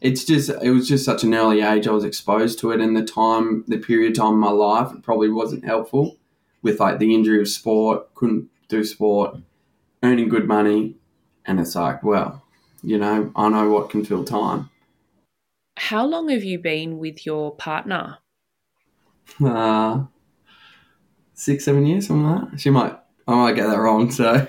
[0.00, 2.96] It's just it was just such an early age I was exposed to it and
[2.96, 6.16] the time the period of time in my life it probably wasn't helpful
[6.62, 9.36] with like the injury of sport, couldn't do sport,
[10.02, 10.94] earning good money,
[11.44, 12.42] and it's like, well,
[12.82, 14.70] you know, I know what can fill time.
[15.76, 18.18] How long have you been with your partner?
[19.44, 20.04] uh,
[21.34, 22.60] six, seven years, something like that.
[22.60, 24.10] She might, I might get that wrong.
[24.10, 24.46] So,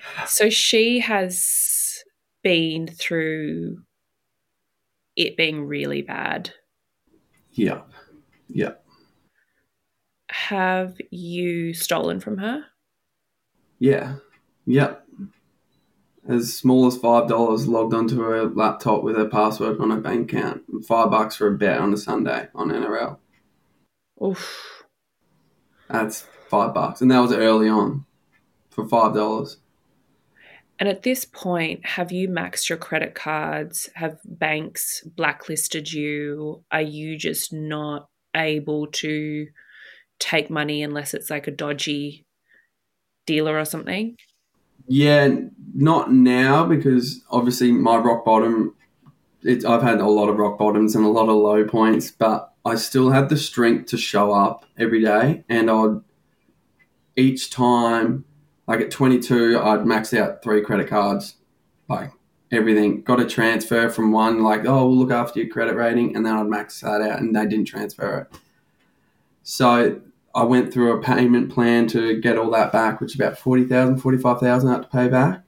[0.26, 1.42] So she has
[2.42, 3.82] been through
[5.16, 6.50] it being really bad.
[7.52, 7.80] yeah,
[8.48, 8.72] yeah,
[10.30, 12.64] Have you stolen from her?
[13.78, 14.16] yeah,
[14.66, 14.94] yeah.
[16.28, 20.30] As small as five dollars logged onto her laptop with her password on her bank
[20.32, 20.62] account.
[20.86, 23.16] Five bucks for a bet on a Sunday on NRL.
[24.22, 24.84] Oof.
[25.88, 28.04] That's five bucks, and that was early on
[28.70, 29.56] for five dollars.
[30.78, 33.88] And at this point, have you maxed your credit cards?
[33.94, 36.62] Have banks blacklisted you?
[36.70, 39.48] Are you just not able to
[40.20, 42.24] take money unless it's like a dodgy
[43.26, 44.16] dealer or something?
[44.86, 45.28] Yeah,
[45.74, 48.74] not now because obviously my rock bottom.
[49.42, 52.52] It, I've had a lot of rock bottoms and a lot of low points, but
[52.64, 55.44] I still had the strength to show up every day.
[55.48, 56.00] And I'd
[57.16, 58.24] each time,
[58.68, 61.36] like at 22, I'd maxed out three credit cards,
[61.88, 62.12] like
[62.52, 63.02] everything.
[63.02, 66.34] Got a transfer from one, like oh we'll look after your credit rating, and then
[66.34, 68.38] I'd max that out, and they didn't transfer it.
[69.42, 70.00] So
[70.34, 73.98] I went through a payment plan to get all that back, which is about 40,000,
[73.98, 75.42] 45,000 I had to pay back.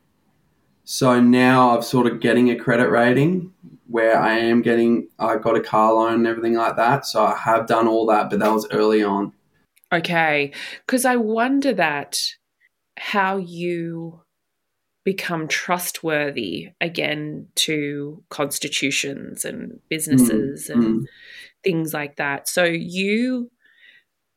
[0.85, 3.53] So now I'm sort of getting a credit rating
[3.89, 7.07] where I am getting, I got a car loan and everything like that.
[7.07, 9.33] So I have done all that, but that was early on.
[9.93, 10.53] Okay.
[10.87, 12.19] Because I wonder that
[13.01, 14.21] how you
[15.05, 21.05] become trustworthy again to constitutions and businesses and Mm.
[21.65, 22.47] things like that.
[22.47, 23.51] So you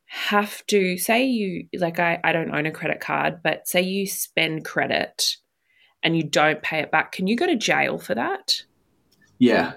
[0.05, 4.07] have to say you like I, I don't own a credit card, but say you
[4.07, 5.35] spend credit
[6.01, 8.63] and you don't pay it back, can you go to jail for that?
[9.39, 9.73] Yeah.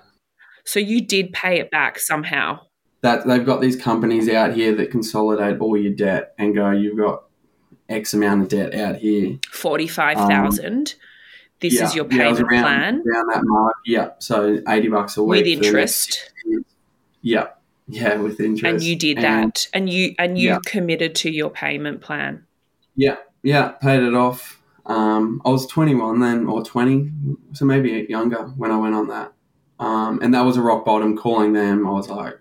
[0.64, 2.60] So you did pay it back somehow.
[3.02, 6.98] That they've got these companies out here that consolidate all your debt and go, you've
[6.98, 7.24] got
[7.88, 9.38] X amount of debt out here.
[9.50, 10.94] Forty five thousand.
[11.60, 13.74] this yeah, is your yeah, payment around, plan around that mark.
[13.84, 16.32] Yeah, so eighty bucks a week with for the next interest.
[17.22, 17.46] Yeah,
[17.88, 18.64] yeah, with interest.
[18.64, 19.68] And you did And- that.
[19.72, 20.58] And you and you Yeah.
[20.64, 22.44] committed to your payment plan.
[22.96, 24.60] Yeah, yeah, paid it off.
[24.86, 27.10] Um, I was 21 then, or 20,
[27.52, 29.32] so maybe younger when I went on that.
[29.80, 31.16] Um, and that was a rock bottom.
[31.16, 32.38] Calling them, I was like,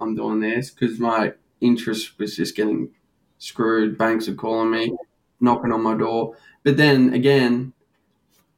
[0.00, 2.90] I'm doing this because my interest was just getting
[3.38, 3.98] screwed.
[3.98, 4.92] Banks are calling me,
[5.40, 6.36] knocking on my door.
[6.62, 7.72] But then again,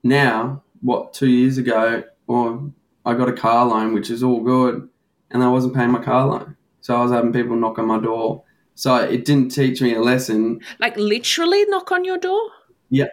[0.02, 2.70] now, what, two years ago, or
[3.04, 4.88] I got a car loan, which is all good,
[5.30, 6.56] and I wasn't paying my car loan.
[6.80, 8.44] So I was having people knock on my door.
[8.74, 10.60] So it didn't teach me a lesson.
[10.78, 12.40] Like literally knock on your door?
[12.90, 13.08] Yeah.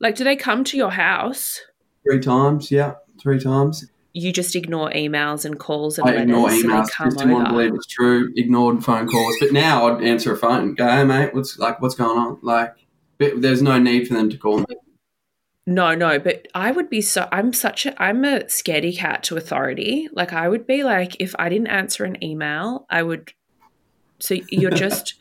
[0.00, 1.60] Like do they come to your house?
[2.02, 3.84] Three times, yeah, three times.
[4.12, 6.86] You just ignore emails and calls and I letters ignore and emails.
[6.86, 7.50] they come Just didn't over.
[7.50, 8.32] believe it's true.
[8.36, 10.74] Ignored phone calls, but now I'd answer a phone.
[10.74, 12.38] Go, hey mate, what's like, what's going on?
[12.42, 12.74] Like,
[13.18, 14.66] but there's no need for them to call me.
[15.66, 19.36] No, no, but I would be so I'm such a I'm a scaredy cat to
[19.36, 20.08] authority.
[20.12, 23.32] Like I would be like if I didn't answer an email, I would
[24.18, 25.14] so you're just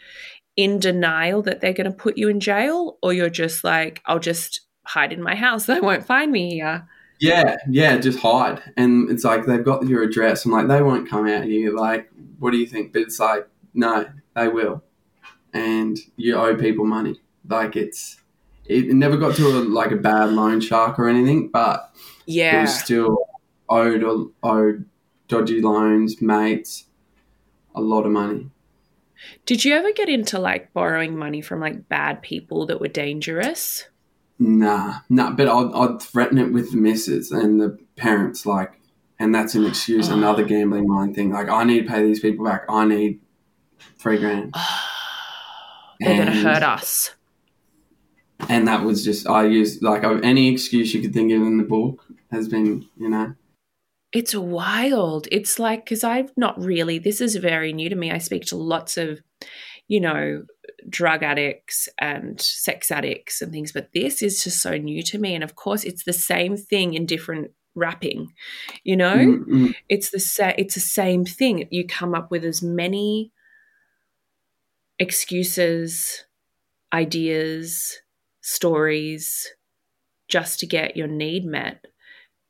[0.56, 4.20] in denial that they're going to put you in jail or you're just like I'll
[4.20, 5.68] just hide in my house.
[5.68, 6.88] They won't find me here.
[7.20, 8.62] Yeah, yeah, just hide.
[8.78, 10.46] And it's like they've got your address.
[10.46, 11.74] I'm like, they won't come out here.
[11.74, 12.94] Like, what do you think?
[12.94, 14.06] But it's like, no,
[14.36, 14.84] they will.
[15.54, 17.20] And you owe people money.
[17.48, 18.22] Like it's,
[18.66, 21.92] it never got to a, like a bad loan shark or anything, but
[22.26, 23.18] yeah, it was still
[23.68, 24.04] owed
[24.44, 24.86] owed
[25.28, 26.86] dodgy loans, mates,
[27.74, 28.50] a lot of money.
[29.46, 33.86] Did you ever get into like borrowing money from like bad people that were dangerous?
[34.40, 35.32] Nah, nah.
[35.32, 38.80] But I'd, I'd threaten it with the missus and the parents, like,
[39.20, 40.10] and that's an excuse.
[40.10, 40.14] Ah.
[40.16, 41.32] Another gambling mind thing.
[41.32, 42.64] Like, I need to pay these people back.
[42.70, 43.20] I need
[44.00, 44.56] three grand.
[46.00, 47.14] They're going to hurt us.
[48.48, 51.66] And that was just I used like any excuse you could think of in the
[51.66, 53.36] book has been, you know,
[54.14, 55.28] It's wild.
[55.32, 58.12] It's like, because I've not really, this is very new to me.
[58.12, 59.20] I speak to lots of,
[59.90, 60.46] you know,
[60.88, 65.36] drug addicts and sex addicts and things, but this is just so new to me.
[65.36, 68.34] And of course, it's the same thing in different wrapping,
[68.84, 69.16] you know?
[69.16, 69.76] Mm, mm.
[69.88, 71.68] It's the sa- it's the same thing.
[71.72, 73.32] You come up with as many
[75.00, 76.26] excuses,
[76.94, 78.00] ideas,
[78.42, 79.48] stories
[80.28, 81.86] just to get your need met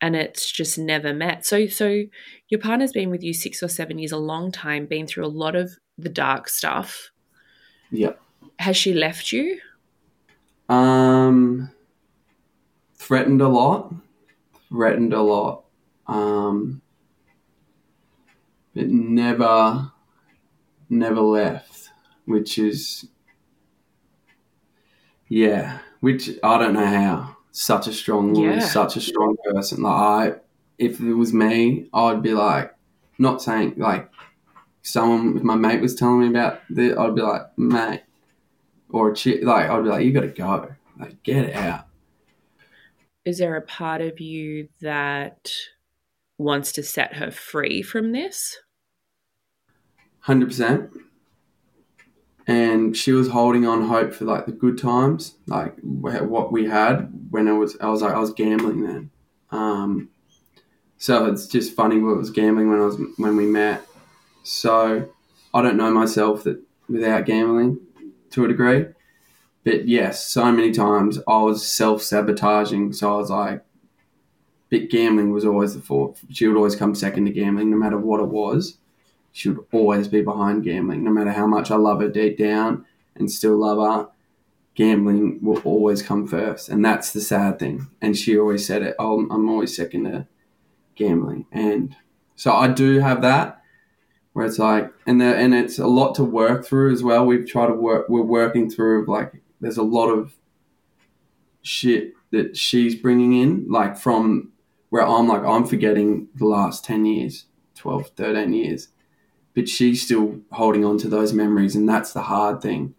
[0.01, 1.45] and it's just never met.
[1.45, 2.03] So so
[2.47, 5.27] your partner's been with you 6 or 7 years a long time, been through a
[5.27, 7.11] lot of the dark stuff.
[7.91, 8.13] Yeah.
[8.57, 9.59] Has she left you?
[10.67, 11.71] Um,
[12.95, 13.93] threatened a lot.
[14.69, 15.63] Threatened a lot.
[16.07, 16.81] Um,
[18.75, 19.91] but never,
[20.89, 21.89] never left.
[22.25, 23.07] Which is,
[25.27, 25.79] yeah.
[25.99, 27.37] Which I don't know how.
[27.51, 28.59] Such a strong woman, Yeah.
[28.59, 29.81] such a strong person.
[29.83, 29.93] Like
[30.33, 30.35] I,
[30.77, 32.73] if it was me, I'd be like,
[33.17, 34.09] not saying like,
[34.81, 38.03] someone if my mate was telling me about this, I'd be like, mate,
[38.89, 41.85] or a chick, like I'd be like, you got to go, like get out.
[43.25, 45.51] Is there a part of you that
[46.37, 48.57] wants to set her free from this?
[50.21, 50.89] Hundred percent.
[52.47, 57.11] And she was holding on hope for like the good times, like what we had
[57.29, 57.77] when I was.
[57.79, 59.11] I was like, I was gambling then.
[59.51, 60.09] Um,
[60.97, 61.99] so it's just funny.
[61.99, 63.85] What was gambling when I was when we met.
[64.49, 65.09] So
[65.53, 67.79] I don't know myself that without gambling
[68.31, 68.85] to a degree,
[69.63, 72.93] but yes, so many times I was self sabotaging.
[72.93, 73.63] So I was like,
[74.69, 76.23] but gambling was always the fourth.
[76.31, 78.77] She would always come second to gambling, no matter what it was
[79.31, 81.03] she would always be behind gambling.
[81.03, 82.85] No matter how much I love her deep down
[83.15, 84.09] and still love her,
[84.75, 86.69] gambling will always come first.
[86.69, 87.87] And that's the sad thing.
[88.01, 90.27] And she always said it, oh, I'm always second to
[90.95, 91.45] gambling.
[91.51, 91.95] And
[92.35, 93.58] so I do have that
[94.39, 97.25] where it's like, and, the, and it's a lot to work through as well.
[97.25, 100.33] We've tried to work, we're working through like, there's a lot of
[101.61, 104.51] shit that she's bringing in, like from
[104.89, 108.87] where I'm like, I'm forgetting the last 10 years, 12, 13 years
[109.59, 112.93] but she's still holding on to those memories, and that's the hard thing.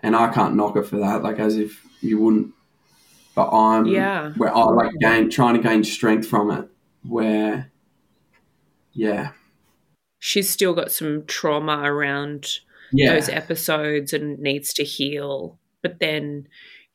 [0.00, 2.52] And I can't knock her for that, like as if you wouldn't.
[3.34, 4.32] But I'm Yeah.
[4.32, 6.68] where I like gain trying to gain strength from it.
[7.06, 7.70] Where,
[8.92, 9.32] yeah,
[10.26, 12.60] She's still got some trauma around
[12.92, 15.58] yeah, those episodes and needs to heal.
[15.82, 16.48] But then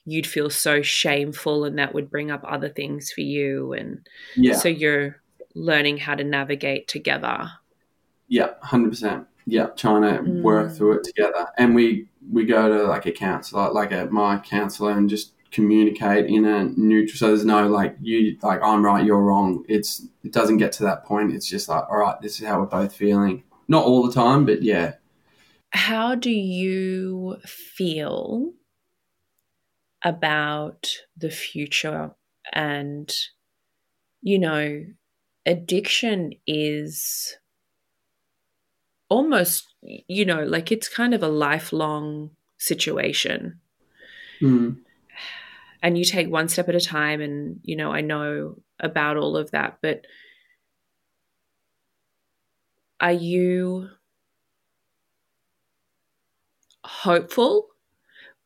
[0.03, 3.73] you'd feel so shameful, and that would bring up other things for you.
[3.73, 5.21] And yeah, so you're
[5.53, 7.51] learning how to navigate together.
[8.27, 9.27] yeah, hundred percent.
[9.45, 10.41] Yeah, trying to Mm.
[10.41, 14.39] work through it together, and we we go to like a counselor, like a my
[14.39, 17.17] counselor, and just communicate in a neutral.
[17.17, 19.65] So there's no like you like I'm right, you're wrong.
[19.67, 21.33] It's it doesn't get to that point.
[21.33, 23.43] It's just like all right, this is how we're both feeling.
[23.67, 24.93] Not all the time, but yeah.
[25.71, 28.53] How do you feel
[30.03, 30.87] about
[31.17, 32.11] the future
[32.53, 33.13] and
[34.21, 34.85] you know
[35.45, 37.35] addiction is
[39.09, 43.59] almost you know like it's kind of a lifelong situation
[44.41, 44.77] Mm.
[45.81, 49.37] And you take one step at a time and you know i know about all
[49.37, 50.05] of that but
[52.99, 53.89] are you
[56.83, 57.67] hopeful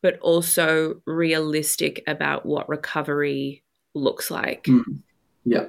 [0.02, 3.62] but also realistic about what recovery
[3.94, 5.00] looks like Mm.
[5.44, 5.66] Yeah,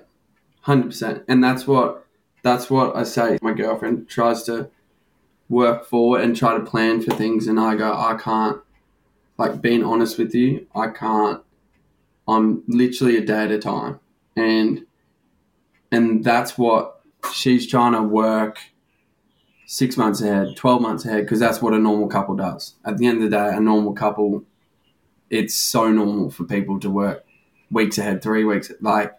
[0.61, 1.23] hundred percent.
[1.27, 2.05] And that's what
[2.43, 3.37] that's what I say.
[3.41, 4.69] My girlfriend tries to
[5.49, 8.61] work forward and try to plan for things, and I go, I can't.
[9.37, 11.41] Like being honest with you, I can't.
[12.27, 13.99] I'm literally a day at a time,
[14.35, 14.85] and
[15.91, 17.01] and that's what
[17.31, 18.59] she's trying to work
[19.67, 22.75] six months ahead, twelve months ahead, because that's what a normal couple does.
[22.85, 24.43] At the end of the day, a normal couple,
[25.29, 27.25] it's so normal for people to work
[27.71, 29.13] weeks ahead, three weeks, like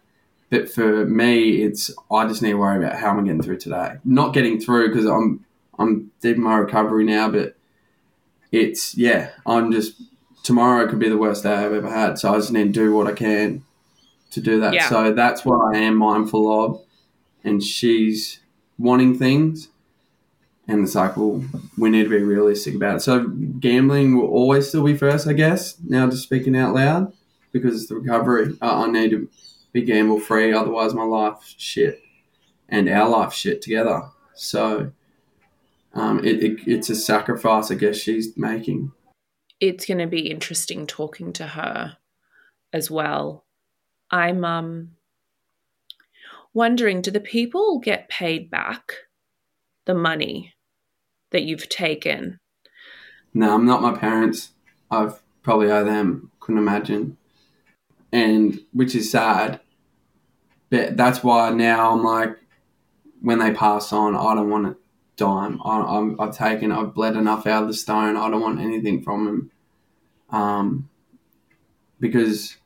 [0.49, 3.59] but for me, it's I just need to worry about how am I getting through
[3.59, 3.95] today.
[4.05, 5.45] Not getting through because I'm
[5.79, 7.57] I'm deep in my recovery now, but
[8.53, 10.01] it's yeah, I'm just
[10.47, 12.20] tomorrow could be the worst day I've ever had.
[12.20, 13.64] So I just need to do what I can
[14.30, 14.74] to do that.
[14.74, 14.88] Yeah.
[14.88, 16.80] So that's what I am mindful of.
[17.42, 18.38] And she's
[18.78, 19.68] wanting things.
[20.68, 21.44] And it's like, well,
[21.76, 23.01] we need to be realistic about it.
[23.01, 25.76] So gambling will always still be first, I guess.
[25.84, 27.12] Now just speaking out loud
[27.51, 28.57] because it's the recovery.
[28.62, 29.28] I, I need to
[29.72, 32.01] be gamble free, otherwise my life shit
[32.68, 34.11] and our life shit together.
[34.34, 34.92] So
[35.92, 38.92] um, it, it, it's a sacrifice, I guess she's making.
[39.61, 41.97] It's going to be interesting talking to her
[42.73, 43.45] as well.
[44.11, 44.91] I'm um
[46.55, 48.93] wondering do the people get paid back
[49.85, 50.55] the money
[51.31, 52.39] that you've taken?
[53.35, 54.51] No, I'm not my parents.
[54.91, 56.31] I've probably owe them.
[56.41, 57.17] Couldn't imagine.
[58.13, 59.61] And which is sad.
[60.71, 62.37] But that's why now I'm like,
[63.21, 64.77] when they pass on, I don't want a
[65.17, 65.61] dime.
[65.64, 68.17] I, I've taken, I've bled enough out of the stone.
[68.17, 69.51] I don't want anything from them.
[70.31, 70.89] Um,
[72.01, 72.57] because,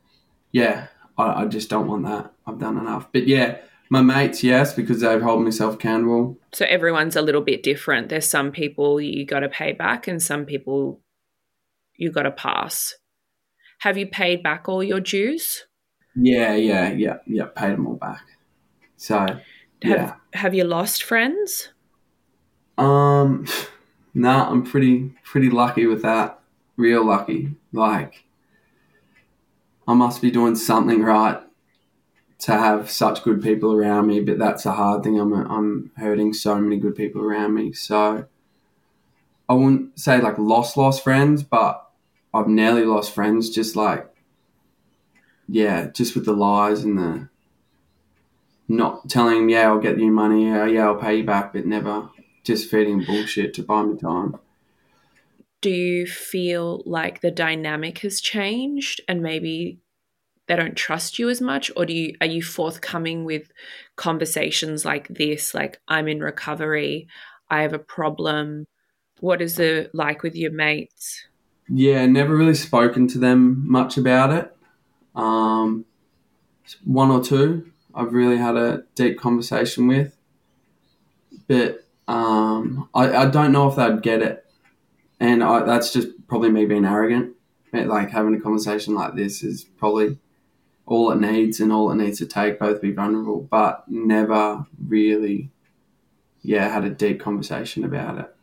[0.53, 2.33] yeah, I, I just don't want that.
[2.47, 3.09] I've done enough.
[3.13, 6.39] But yeah, my mates, yes, because they've held myself accountable.
[6.53, 8.09] So everyone's a little bit different.
[8.09, 11.01] There's some people you got to pay back and some people
[11.97, 12.95] you got to pass.
[13.81, 15.65] Have you paid back all your dues?
[16.15, 17.47] Yeah, yeah, yeah, yeah.
[17.55, 18.23] Paid them all back.
[18.97, 19.43] So, Have,
[19.83, 20.15] yeah.
[20.35, 21.71] have you lost friends?
[22.81, 23.47] Um,
[24.15, 26.41] nah, I'm pretty pretty lucky with that.
[26.77, 27.55] Real lucky.
[27.73, 28.25] Like,
[29.87, 31.41] I must be doing something right
[32.41, 34.21] to have such good people around me.
[34.21, 35.21] But that's a hard thing.
[35.21, 37.73] I'm I'm hurting so many good people around me.
[37.73, 38.27] So,
[39.49, 41.87] I wouldn't say like lost lost friends, but
[42.33, 43.51] I've nearly lost friends.
[43.51, 44.09] Just like,
[45.49, 47.29] yeah, just with the lies and the
[48.69, 52.09] not telling yeah, I'll get you money, yeah, yeah, I'll pay you back, but never
[52.45, 54.37] just feeding bullshit to buy me time.
[55.61, 59.79] Do you feel like the dynamic has changed and maybe
[60.47, 63.53] they don't trust you as much or do you are you forthcoming with
[63.95, 67.07] conversations like this like I'm in recovery,
[67.49, 68.67] I have a problem.
[69.21, 71.27] What is it like with your mates?
[71.69, 74.57] Yeah, never really spoken to them much about it.
[75.15, 75.85] Um,
[76.85, 80.17] one or two I've really had a deep conversation with,
[81.49, 84.45] but um, I, I don't know if they'd get it,
[85.21, 87.37] and I, that's just probably me being arrogant.
[87.73, 90.19] Like having a conversation like this is probably
[90.87, 92.59] all it needs and all it needs to take.
[92.59, 95.51] Both be vulnerable, but never really,
[96.43, 98.35] yeah, had a deep conversation about it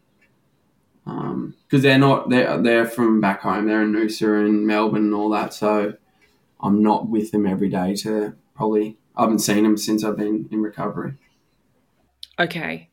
[1.05, 3.65] because they're not they're they're from back home.
[3.65, 5.53] They're in Noosa and Melbourne and all that.
[5.53, 5.93] So
[6.59, 7.95] I'm not with them every day.
[7.95, 11.13] To probably I haven't seen them since I've been in recovery.
[12.39, 12.89] Okay.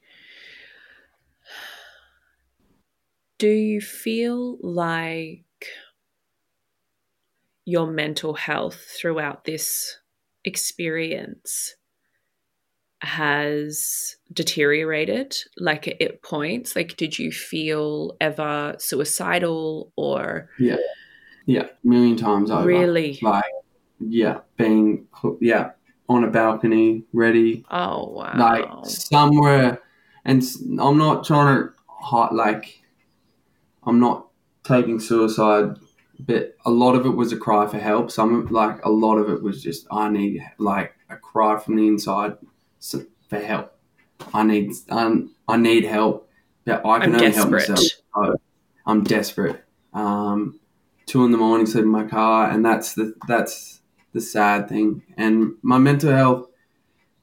[3.38, 5.44] Do you feel like
[7.64, 9.98] your mental health throughout this
[10.44, 11.74] experience
[13.00, 15.36] has deteriorated?
[15.58, 20.76] Like at points like did you feel ever suicidal or Yeah,
[21.46, 22.64] yeah, a million times over.
[22.66, 23.18] really?
[23.22, 23.44] Like
[24.00, 25.06] yeah, being
[25.40, 25.72] yeah
[26.08, 28.32] on a balcony, ready, oh wow.
[28.36, 29.80] Like somewhere,
[30.24, 30.42] and
[30.80, 32.83] i'm not trying to hide like
[33.86, 34.28] I'm not
[34.64, 35.76] taking suicide
[36.20, 38.10] but a lot of it was a cry for help.
[38.10, 41.86] Some like a lot of it was just I need like a cry from the
[41.86, 42.36] inside
[42.80, 43.76] for help.
[44.32, 46.28] I need I, I need help.
[46.66, 47.66] Yeah, I can I'm only desperate.
[47.66, 47.78] help myself.
[48.14, 48.36] So
[48.86, 49.64] I'm desperate.
[49.92, 50.60] Um,
[51.06, 53.80] two in the morning, sleep in my car, and that's the that's
[54.12, 55.02] the sad thing.
[55.16, 56.48] And my mental health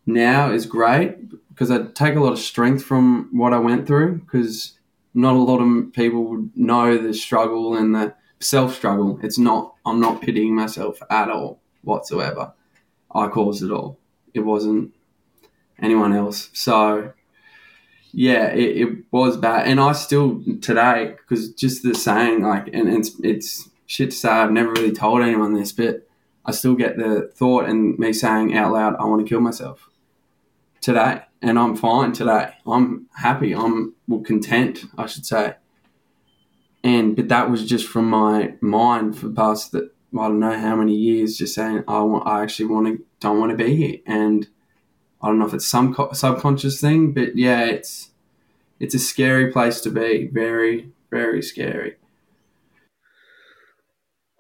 [0.05, 4.20] now is great because I take a lot of strength from what I went through.
[4.20, 4.78] Because
[5.14, 9.20] not a lot of people would know the struggle and the self struggle.
[9.22, 9.76] It's not.
[9.86, 12.53] I'm not pitying myself at all whatsoever.
[13.14, 13.97] I caused it all.
[14.34, 14.93] It wasn't
[15.82, 16.49] anyone else.
[16.53, 17.14] So
[18.14, 22.89] yeah, it, it was bad, and I still today because just the saying like, and
[22.89, 24.30] it's it's shit to say.
[24.30, 26.07] I've never really told anyone this, but
[26.45, 29.89] I still get the thought and me saying out loud, I want to kill myself
[30.82, 32.54] today, and I'm fine today.
[32.68, 33.54] I'm happy.
[33.54, 35.56] I'm well content, I should say.
[36.84, 40.58] And but that was just from my mind for the past that I don't know
[40.58, 43.76] how many years, just saying I want, I actually want to, don't want to be
[43.76, 44.48] here, and
[45.22, 48.12] I don't know if it's some co- subconscious thing, but yeah, it's
[48.80, 50.28] it's a scary place to be.
[50.28, 51.98] Very, very scary.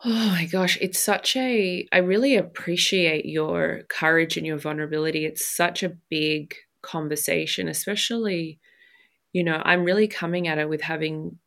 [0.03, 1.87] Oh my gosh, it's such a.
[1.91, 5.25] I really appreciate your courage and your vulnerability.
[5.25, 8.59] It's such a big conversation, especially,
[9.33, 11.39] you know, I'm really coming at it with having,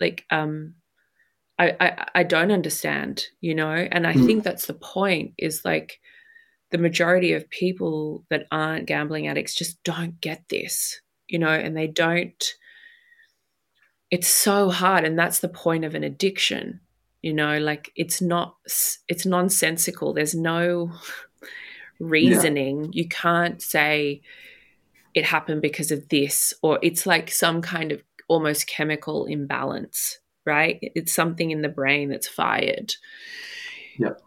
[0.00, 0.74] like, um,
[1.58, 4.26] I I, I don't understand, you know, and I Mm.
[4.26, 5.34] think that's the point.
[5.38, 6.00] Is like,
[6.70, 11.76] the majority of people that aren't gambling addicts just don't get this, you know, and
[11.76, 12.54] they don't.
[14.10, 16.80] It's so hard, and that's the point of an addiction
[17.22, 18.56] you know like it's not
[19.06, 20.90] it's nonsensical there's no
[22.00, 24.20] reasoning you can't say
[25.14, 30.78] it happened because of this or it's like some kind of almost chemical imbalance right
[30.94, 32.94] it's something in the brain that's fired
[33.98, 34.20] Yep.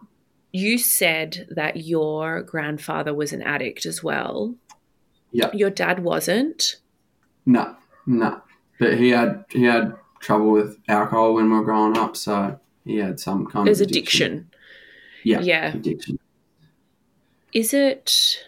[0.51, 4.55] you said that your grandfather was an addict as well
[5.31, 5.55] Yep.
[5.55, 6.75] your dad wasn't
[7.45, 8.41] No, no.
[8.79, 12.97] But he had he had trouble with alcohol when we were growing up, so he
[12.97, 14.49] had some kind there's of addiction
[15.23, 15.73] Yeah, Yeah.
[15.73, 16.19] addiction.
[17.53, 18.43] Is it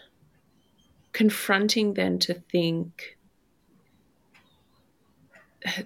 [1.12, 3.18] confronting then to think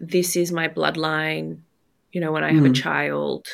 [0.01, 1.63] this is my bloodline
[2.13, 2.75] you know when i have a Mm.
[2.75, 3.47] child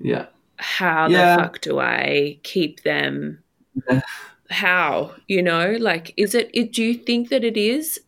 [0.00, 0.26] Yeah,
[0.58, 1.20] how Yeah.
[1.20, 3.42] the fuck do i keep them
[3.88, 4.00] Yeah.
[4.50, 8.00] how you know like is it, it do you think that it is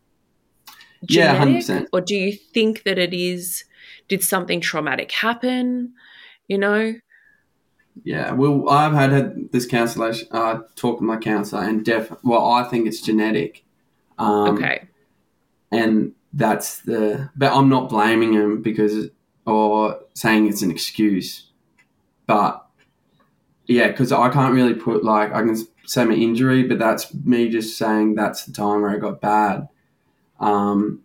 [1.08, 1.88] Yeah, 100%.
[1.92, 3.64] or do you think that it is
[4.08, 5.92] did something traumatic happen
[6.48, 6.94] you know
[8.04, 8.32] yeah.
[8.32, 12.12] Well, I've had, had this counselor uh, talk to my counselor, and def.
[12.22, 13.64] Well, I think it's genetic.
[14.18, 14.88] Um, okay
[15.70, 19.08] and that's the but i'm not blaming him because
[19.46, 21.48] or saying it's an excuse
[22.26, 22.66] but
[23.66, 27.48] yeah because i can't really put like i can say my injury but that's me
[27.48, 29.68] just saying that's the time where i got bad
[30.38, 31.02] um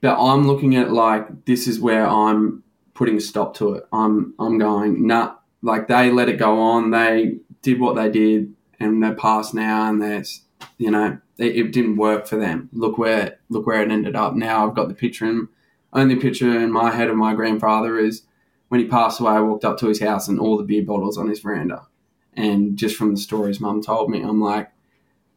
[0.00, 2.62] but i'm looking at like this is where i'm
[2.94, 5.34] putting a stop to it i'm i'm going nah
[5.66, 9.88] like they let it go on they did what they did and they're past now
[9.88, 10.42] and there's
[10.78, 12.68] you know it, it didn't work for them.
[12.72, 14.34] Look where look where it ended up.
[14.34, 15.48] Now I've got the picture in
[15.92, 18.22] only picture in my head of my grandfather is
[18.68, 19.32] when he passed away.
[19.32, 21.86] I walked up to his house and all the beer bottles on his veranda,
[22.34, 24.70] and just from the stories mum told me, I'm like,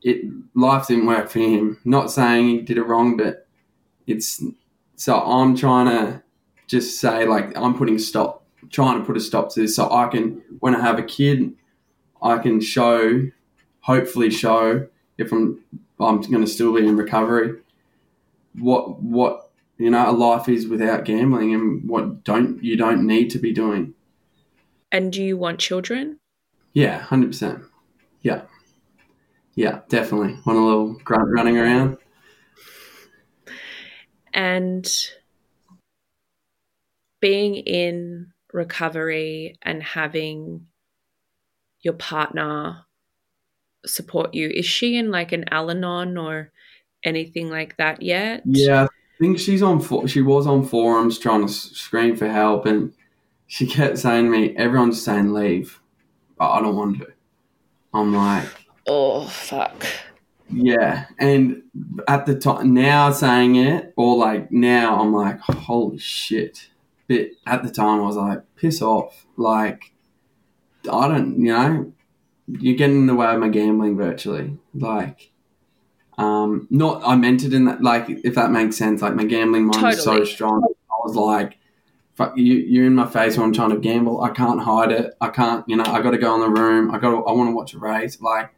[0.02, 0.26] it
[0.56, 1.80] life didn't work for him.
[1.86, 3.48] Not saying he did it wrong, but
[4.08, 4.44] it's
[4.96, 6.24] so I'm trying to
[6.68, 8.39] just say like I'm putting stop,
[8.70, 11.54] trying to put a stop to this, so I can when I have a kid,
[12.22, 13.28] I can show,
[13.82, 15.64] hopefully show if I'm
[16.00, 17.60] I'm going to still be in recovery.
[18.56, 23.30] What what you know a life is without gambling, and what don't you don't need
[23.32, 23.94] to be doing.
[24.92, 26.18] and do you want children
[26.74, 27.64] Yeah, hundred percent.
[28.22, 28.42] Yeah,
[29.56, 30.38] yeah, definitely.
[30.46, 31.98] Want a little grunt running around?
[34.34, 34.88] and
[37.20, 40.66] being in recovery and having
[41.82, 42.86] your partner
[43.86, 46.52] support you is she in like an al-anon or
[47.04, 48.88] anything like that yet Yeah, I
[49.20, 49.80] think she's on.
[49.80, 52.94] For, she was on forums trying to scream for help, and
[53.48, 55.80] she kept saying to me, "Everyone's saying leave,
[56.38, 57.08] but I don't want to."
[57.94, 58.48] I'm like,
[58.88, 59.86] oh fuck
[60.52, 61.64] Yeah, and
[62.08, 66.68] at the time now saying it, or like now, I'm like, holy shit.
[67.10, 69.26] But at the time, I was like, piss off.
[69.36, 69.92] Like,
[70.90, 71.92] I don't, you know,
[72.48, 74.60] you're getting in the way of my gambling virtually.
[74.76, 75.32] Like,
[76.20, 79.02] um, not I meant it in that, like, if that makes sense.
[79.02, 80.64] Like, my gambling mind is so strong.
[80.64, 81.58] I was like,
[82.14, 84.22] fuck you, you're in my face when I'm trying to gamble.
[84.22, 85.16] I can't hide it.
[85.20, 86.94] I can't, you know, I got to go in the room.
[86.94, 88.22] I got to, I want to watch a race.
[88.22, 88.54] Like,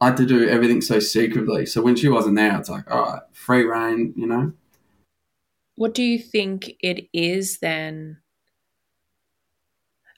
[0.00, 1.66] I had to do everything so secretly.
[1.66, 4.52] So when she wasn't there, it's like, all right, free reign, you know?
[5.74, 8.18] What do you think it is then?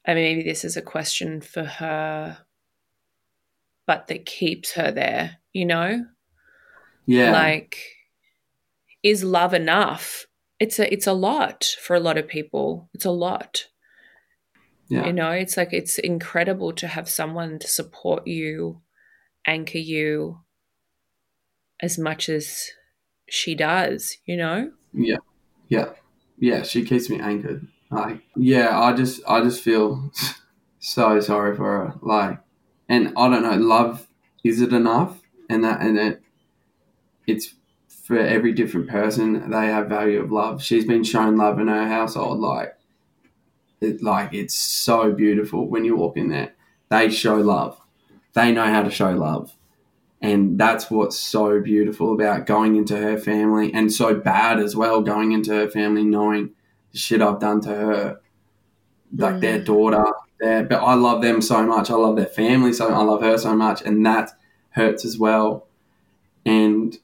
[0.07, 2.39] I mean, maybe this is a question for her,
[3.87, 6.05] but that keeps her there, you know?
[7.07, 7.33] Yeah.
[7.33, 7.79] Like,
[9.03, 10.27] is love enough?
[10.59, 12.89] It's a it's a lot for a lot of people.
[12.95, 13.67] It's a lot.
[14.89, 15.07] yeah.
[15.07, 18.81] You know, it's like it's incredible to have someone to support you,
[19.47, 20.41] anchor you
[21.81, 22.71] as much as
[23.29, 24.71] she does, you know?
[24.93, 25.17] Yeah,
[25.69, 25.91] yeah,
[26.39, 26.63] yeah.
[26.63, 27.67] She keeps me anchored.
[27.91, 30.11] Like, yeah, I just, I just feel
[30.79, 31.95] so sorry for her.
[32.03, 32.39] Like,
[32.89, 34.07] and I don't know, love
[34.45, 35.21] is it enough?
[35.49, 36.23] And that, and it,
[37.27, 37.55] it's
[37.89, 39.51] for every different person.
[39.51, 40.63] They have value of love.
[40.63, 42.41] She's been shown love in her household.
[42.41, 42.77] Like,
[43.81, 46.55] it, like it's so beautiful when you walk in there.
[46.91, 47.81] They show love.
[48.35, 49.55] They know how to show love.
[50.25, 55.03] And that's what's so beautiful about going into her family and so bad as well,
[55.03, 56.51] going into her family knowing
[56.93, 58.21] the shit I've done to her.
[59.17, 59.67] Like their mm.
[59.67, 60.05] daughter.
[60.41, 61.91] Their, but I love them so much.
[61.91, 63.83] I love their family so I love her so much.
[63.83, 64.31] And that
[64.71, 65.69] hurts as well.
[66.45, 66.99] And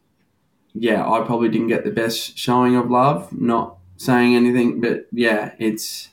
[0.73, 5.53] yeah, I probably didn't get the best showing of love, not saying anything, but yeah,
[5.59, 6.09] it's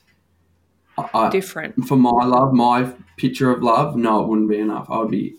[1.14, 1.86] I, Different.
[1.86, 4.88] for my love, my picture of love, no, it wouldn't be enough.
[4.90, 5.36] I would be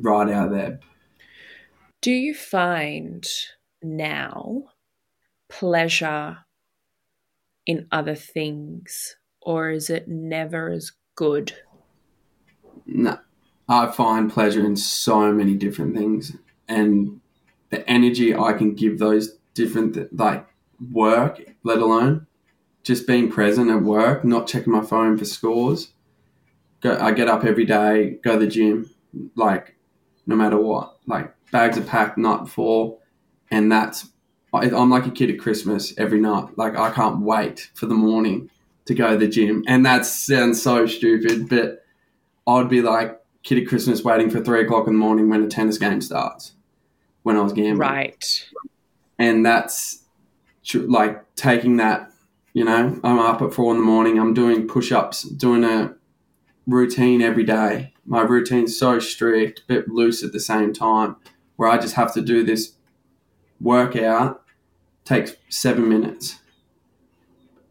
[0.00, 0.80] right out there.
[2.00, 3.26] Do you find
[3.82, 4.64] now
[5.48, 6.38] pleasure
[7.66, 11.52] in other things, or is it never as good?
[12.86, 13.18] No,
[13.68, 16.36] I find pleasure in so many different things,
[16.68, 17.20] and
[17.70, 20.46] the energy I can give those different th- like
[20.92, 22.26] work, let alone
[22.86, 25.92] just being present at work, not checking my phone for scores.
[26.80, 28.88] Go, I get up every day, go to the gym,
[29.34, 29.65] like
[30.26, 30.96] no matter what.
[31.06, 32.98] Like bags are packed night before,
[33.50, 34.08] and that's
[34.52, 36.56] I'm like a kid at Christmas every night.
[36.56, 38.50] Like I can't wait for the morning
[38.86, 41.84] to go to the gym, and that sounds so stupid, but
[42.46, 45.48] I'd be like kid at Christmas waiting for three o'clock in the morning when a
[45.48, 46.52] tennis game starts.
[47.22, 48.48] When I was gambling, Right.
[49.18, 50.04] and that's
[50.64, 52.10] tr- like taking that
[52.54, 55.94] you know i'm up at four in the morning i'm doing push-ups doing a
[56.66, 61.16] routine every day my routine's so strict but loose at the same time
[61.56, 62.74] where i just have to do this
[63.60, 64.42] workout
[65.04, 66.40] takes seven minutes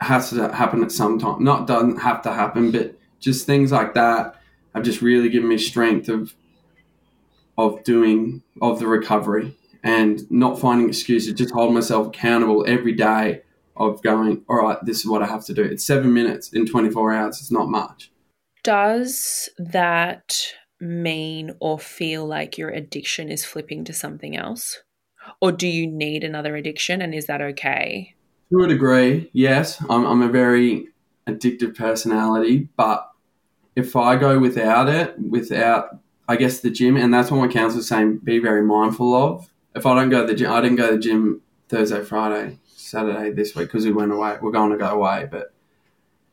[0.01, 3.93] has to happen at some time not doesn't have to happen but just things like
[3.93, 4.35] that
[4.73, 6.35] have just really given me strength of
[7.57, 9.55] of doing of the recovery
[9.85, 13.43] and not finding excuses, just hold myself accountable every day
[13.77, 15.61] of going, all right, this is what I have to do.
[15.61, 17.39] It's seven minutes in 24 hours.
[17.39, 18.11] It's not much.
[18.65, 20.35] Does that
[20.81, 24.81] mean or feel like your addiction is flipping to something else?
[25.39, 28.15] Or do you need another addiction and is that okay?
[28.51, 30.87] To a degree, yes, I'm, I'm a very
[31.27, 33.07] addictive personality, but
[33.75, 37.87] if I go without it, without, I guess, the gym, and that's what my counselor's
[37.87, 39.47] saying, be very mindful of.
[39.75, 42.57] If I don't go to the gym, I didn't go to the gym Thursday, Friday,
[42.65, 44.37] Saturday this week because we went away.
[44.41, 45.53] We're going to go away, but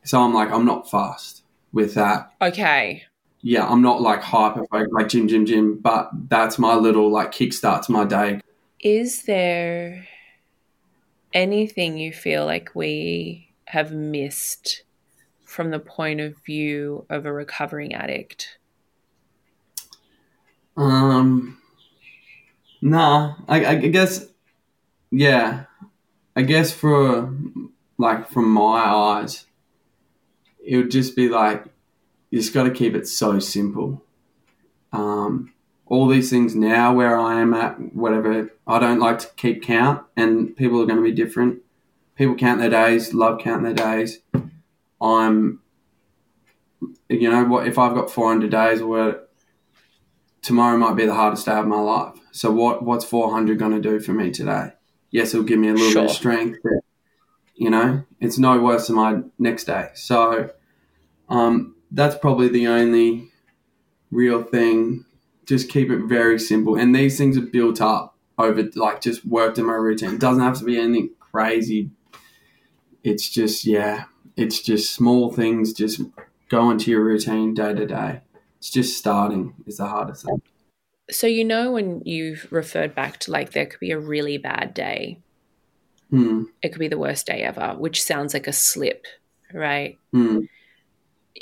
[0.03, 1.42] so I'm like, I'm not fast
[1.73, 2.31] with that.
[2.41, 3.03] Okay.
[3.41, 7.85] Yeah, I'm not like hyper like gym, gym, gym, but that's my little like kickstart
[7.87, 8.39] to my day.
[8.79, 10.07] Is there
[11.33, 14.83] anything you feel like we have missed
[15.43, 18.57] from the point of view of a recovering addict?
[20.77, 21.61] Um,
[22.81, 24.25] nah, I, I guess,
[25.11, 25.65] yeah,
[26.35, 27.33] I guess for
[27.97, 29.45] like from my eyes,
[30.65, 31.65] it would just be like
[32.29, 34.03] you just got to keep it so simple.
[34.91, 35.53] Um,
[35.85, 40.03] all these things now where I am at, whatever, I don't like to keep count,
[40.15, 41.61] and people are going to be different.
[42.15, 44.19] People count their days, love counting their days.
[45.01, 45.59] I'm,
[47.09, 49.31] you know, what if I've got 400 days or what,
[50.41, 52.15] tomorrow might be the hardest day of my life.
[52.31, 54.73] So what what's 400 going to do for me today?
[55.11, 56.73] Yes, it'll give me a little bit of strength, but
[57.55, 59.89] you know, it's no worse than my next day.
[59.93, 60.49] So
[61.29, 63.29] um, that's probably the only
[64.11, 65.05] real thing.
[65.45, 69.57] Just keep it very simple, and these things are built up over like just worked
[69.57, 70.15] in my routine.
[70.15, 71.91] It doesn't have to be anything crazy.
[73.03, 74.05] It's just yeah,
[74.37, 75.73] it's just small things.
[75.73, 76.01] Just
[76.49, 78.21] go into your routine day to day.
[78.57, 80.41] It's just starting is the hardest thing.
[81.11, 84.73] So, you know, when you've referred back to like there could be a really bad
[84.73, 85.19] day,
[86.13, 86.43] Hmm.
[86.61, 89.07] it could be the worst day ever, which sounds like a slip
[89.53, 89.97] right?
[90.13, 90.47] Mm.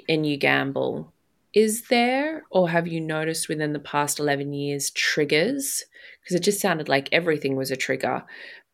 [0.08, 1.14] And you gamble.
[1.54, 5.84] Is there, or have you noticed within the past 11 years, triggers?
[6.22, 8.24] Because it just sounded like everything was a trigger.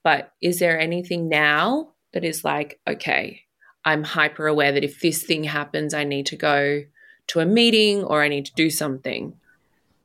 [0.04, 3.42] But is there anything now that is like, okay,
[3.84, 6.84] I'm hyper aware that if this thing happens, I need to go
[7.28, 9.34] to a meeting or I need to do something?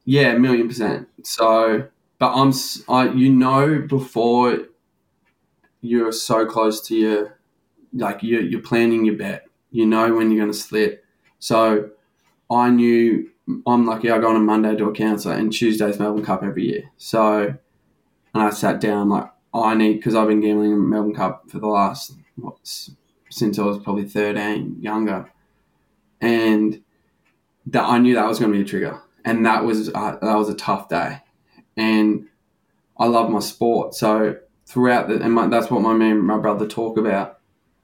[0.05, 1.09] Yeah, a million percent.
[1.23, 1.89] So,
[2.19, 2.53] but I'm,
[2.89, 4.61] I, you know, before
[5.83, 7.39] you're so close to your,
[7.93, 9.47] like you're, you're planning your bet.
[9.71, 11.05] You know when you're going to slip.
[11.39, 11.91] So,
[12.51, 13.31] I knew
[13.67, 14.11] I'm lucky.
[14.11, 16.91] I go on a Monday to a counsellor, and Tuesday's Melbourne Cup every year.
[16.97, 17.55] So,
[18.35, 21.59] and I sat down like I need because I've been gambling in Melbourne Cup for
[21.59, 22.57] the last what,
[23.31, 25.31] since I was probably 13, younger,
[26.21, 26.83] and
[27.67, 30.37] that I knew that was going to be a trigger, and that was uh, that
[30.37, 31.19] was a tough day,
[31.77, 32.29] and
[32.99, 34.37] I love my sport, so
[34.73, 37.39] throughout the and my, that's what my man my brother talk about.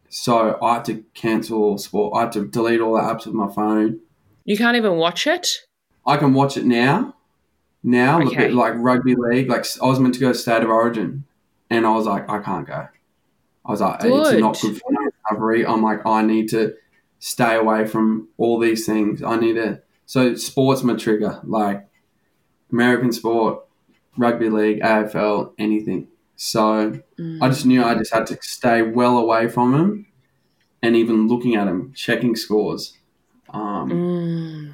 [0.09, 2.15] So I had to cancel sport.
[2.17, 4.01] I had to delete all the apps of my phone.
[4.47, 5.47] You can't even watch it.
[6.07, 7.15] I can watch it now.
[7.83, 8.49] Now, Okay.
[8.49, 9.49] like rugby league.
[9.51, 11.25] Like I was meant to go to State of Origin,
[11.69, 12.89] and I was like, I can't go.
[13.67, 14.41] I was like, it's Good.
[14.41, 15.67] not good for my recovery.
[15.67, 16.75] I'm like, I need to
[17.19, 19.23] stay away from all these things.
[19.23, 19.83] I need to.
[20.07, 21.87] So sports my trigger, like
[22.73, 23.65] American sport,
[24.17, 26.09] rugby league, AFL, anything.
[26.39, 27.01] So
[27.43, 30.07] I just knew I just had to stay well away from him
[30.83, 32.97] and even looking at him, checking scores.
[33.51, 34.73] Um, Mm.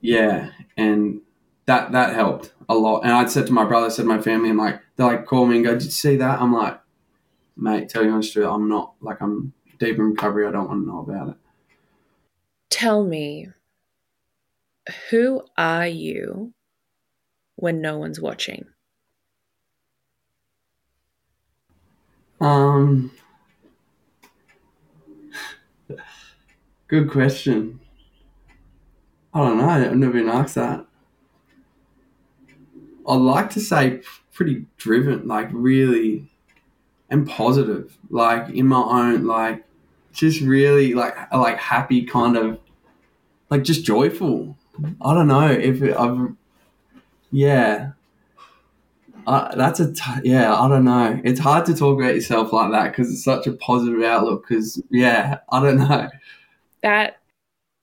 [0.00, 1.20] yeah, and
[1.66, 3.00] that that helped a lot.
[3.04, 5.26] And I'd said to my brother, I said to my family, I'm like, they're like
[5.26, 6.80] call me and go, "Did you see that?" I'm like,
[7.56, 10.46] mate, tell you honest truth, I'm not like I'm deep in recovery.
[10.46, 11.36] I don't want to know about it.
[12.70, 13.48] Tell me,
[15.10, 16.52] who are you
[17.56, 18.66] when no one's watching?
[22.44, 23.10] Um,
[26.88, 27.80] good question.
[29.32, 29.66] I don't know.
[29.66, 30.84] I've never been asked that.
[33.08, 34.02] I'd like to say
[34.34, 36.30] pretty driven, like really,
[37.08, 39.64] and positive, like in my own, like
[40.12, 42.58] just really like like happy kind of,
[43.48, 44.58] like just joyful.
[45.00, 46.34] I don't know if it, I've,
[47.32, 47.92] yeah.
[49.26, 50.54] Uh, that's a t- yeah.
[50.54, 51.20] I don't know.
[51.24, 54.46] It's hard to talk about yourself like that because it's such a positive outlook.
[54.48, 56.08] Because yeah, I don't know.
[56.82, 57.18] That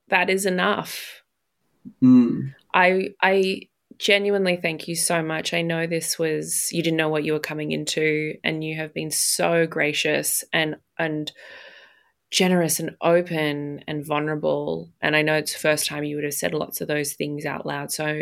[0.10, 1.24] that is enough.
[2.04, 2.54] Mm.
[2.74, 3.62] I I
[3.98, 5.54] genuinely thank you so much.
[5.54, 8.94] I know this was you didn't know what you were coming into and you have
[8.94, 11.32] been so gracious and and
[12.32, 16.34] generous and open and vulnerable and I know it's the first time you would have
[16.34, 17.92] said lots of those things out loud.
[17.92, 18.22] So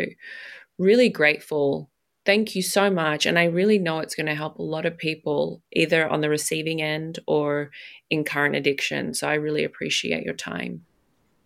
[0.78, 1.90] really grateful.
[2.30, 4.96] Thank you so much and I really know it's going to help a lot of
[4.96, 7.72] people either on the receiving end or
[8.08, 9.14] in current addiction.
[9.14, 10.84] So I really appreciate your time.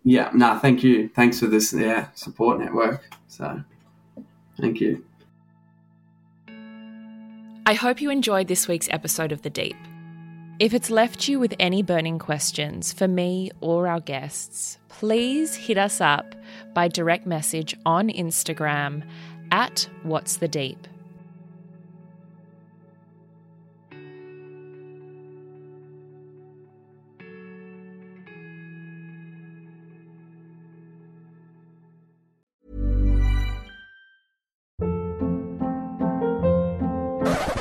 [0.02, 0.28] Yeah.
[0.34, 0.58] Nah.
[0.58, 1.08] Thank you.
[1.08, 1.72] Thanks for this.
[1.72, 3.02] Yeah, support network.
[3.28, 3.62] So,
[4.60, 5.02] thank you.
[7.64, 9.76] I hope you enjoyed this week's episode of The Deep.
[10.58, 15.78] If it's left you with any burning questions for me or our guests, please hit
[15.78, 16.34] us up
[16.74, 19.02] by direct message on Instagram
[19.54, 20.88] at What's the Deep.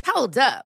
[0.08, 0.66] Hold up.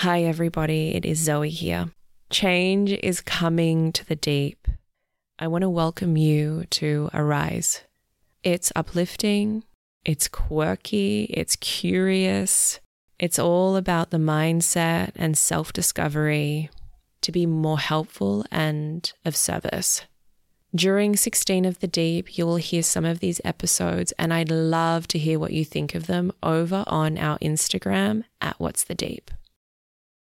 [0.00, 0.94] Hi, everybody.
[0.94, 1.90] It is Zoe here.
[2.30, 4.66] Change is coming to the deep.
[5.38, 7.82] I want to welcome you to Arise.
[8.42, 9.62] It's uplifting,
[10.02, 12.80] it's quirky, it's curious.
[13.18, 16.70] It's all about the mindset and self discovery
[17.20, 20.06] to be more helpful and of service.
[20.74, 25.08] During 16 of the Deep, you will hear some of these episodes, and I'd love
[25.08, 29.30] to hear what you think of them over on our Instagram at What's the Deep.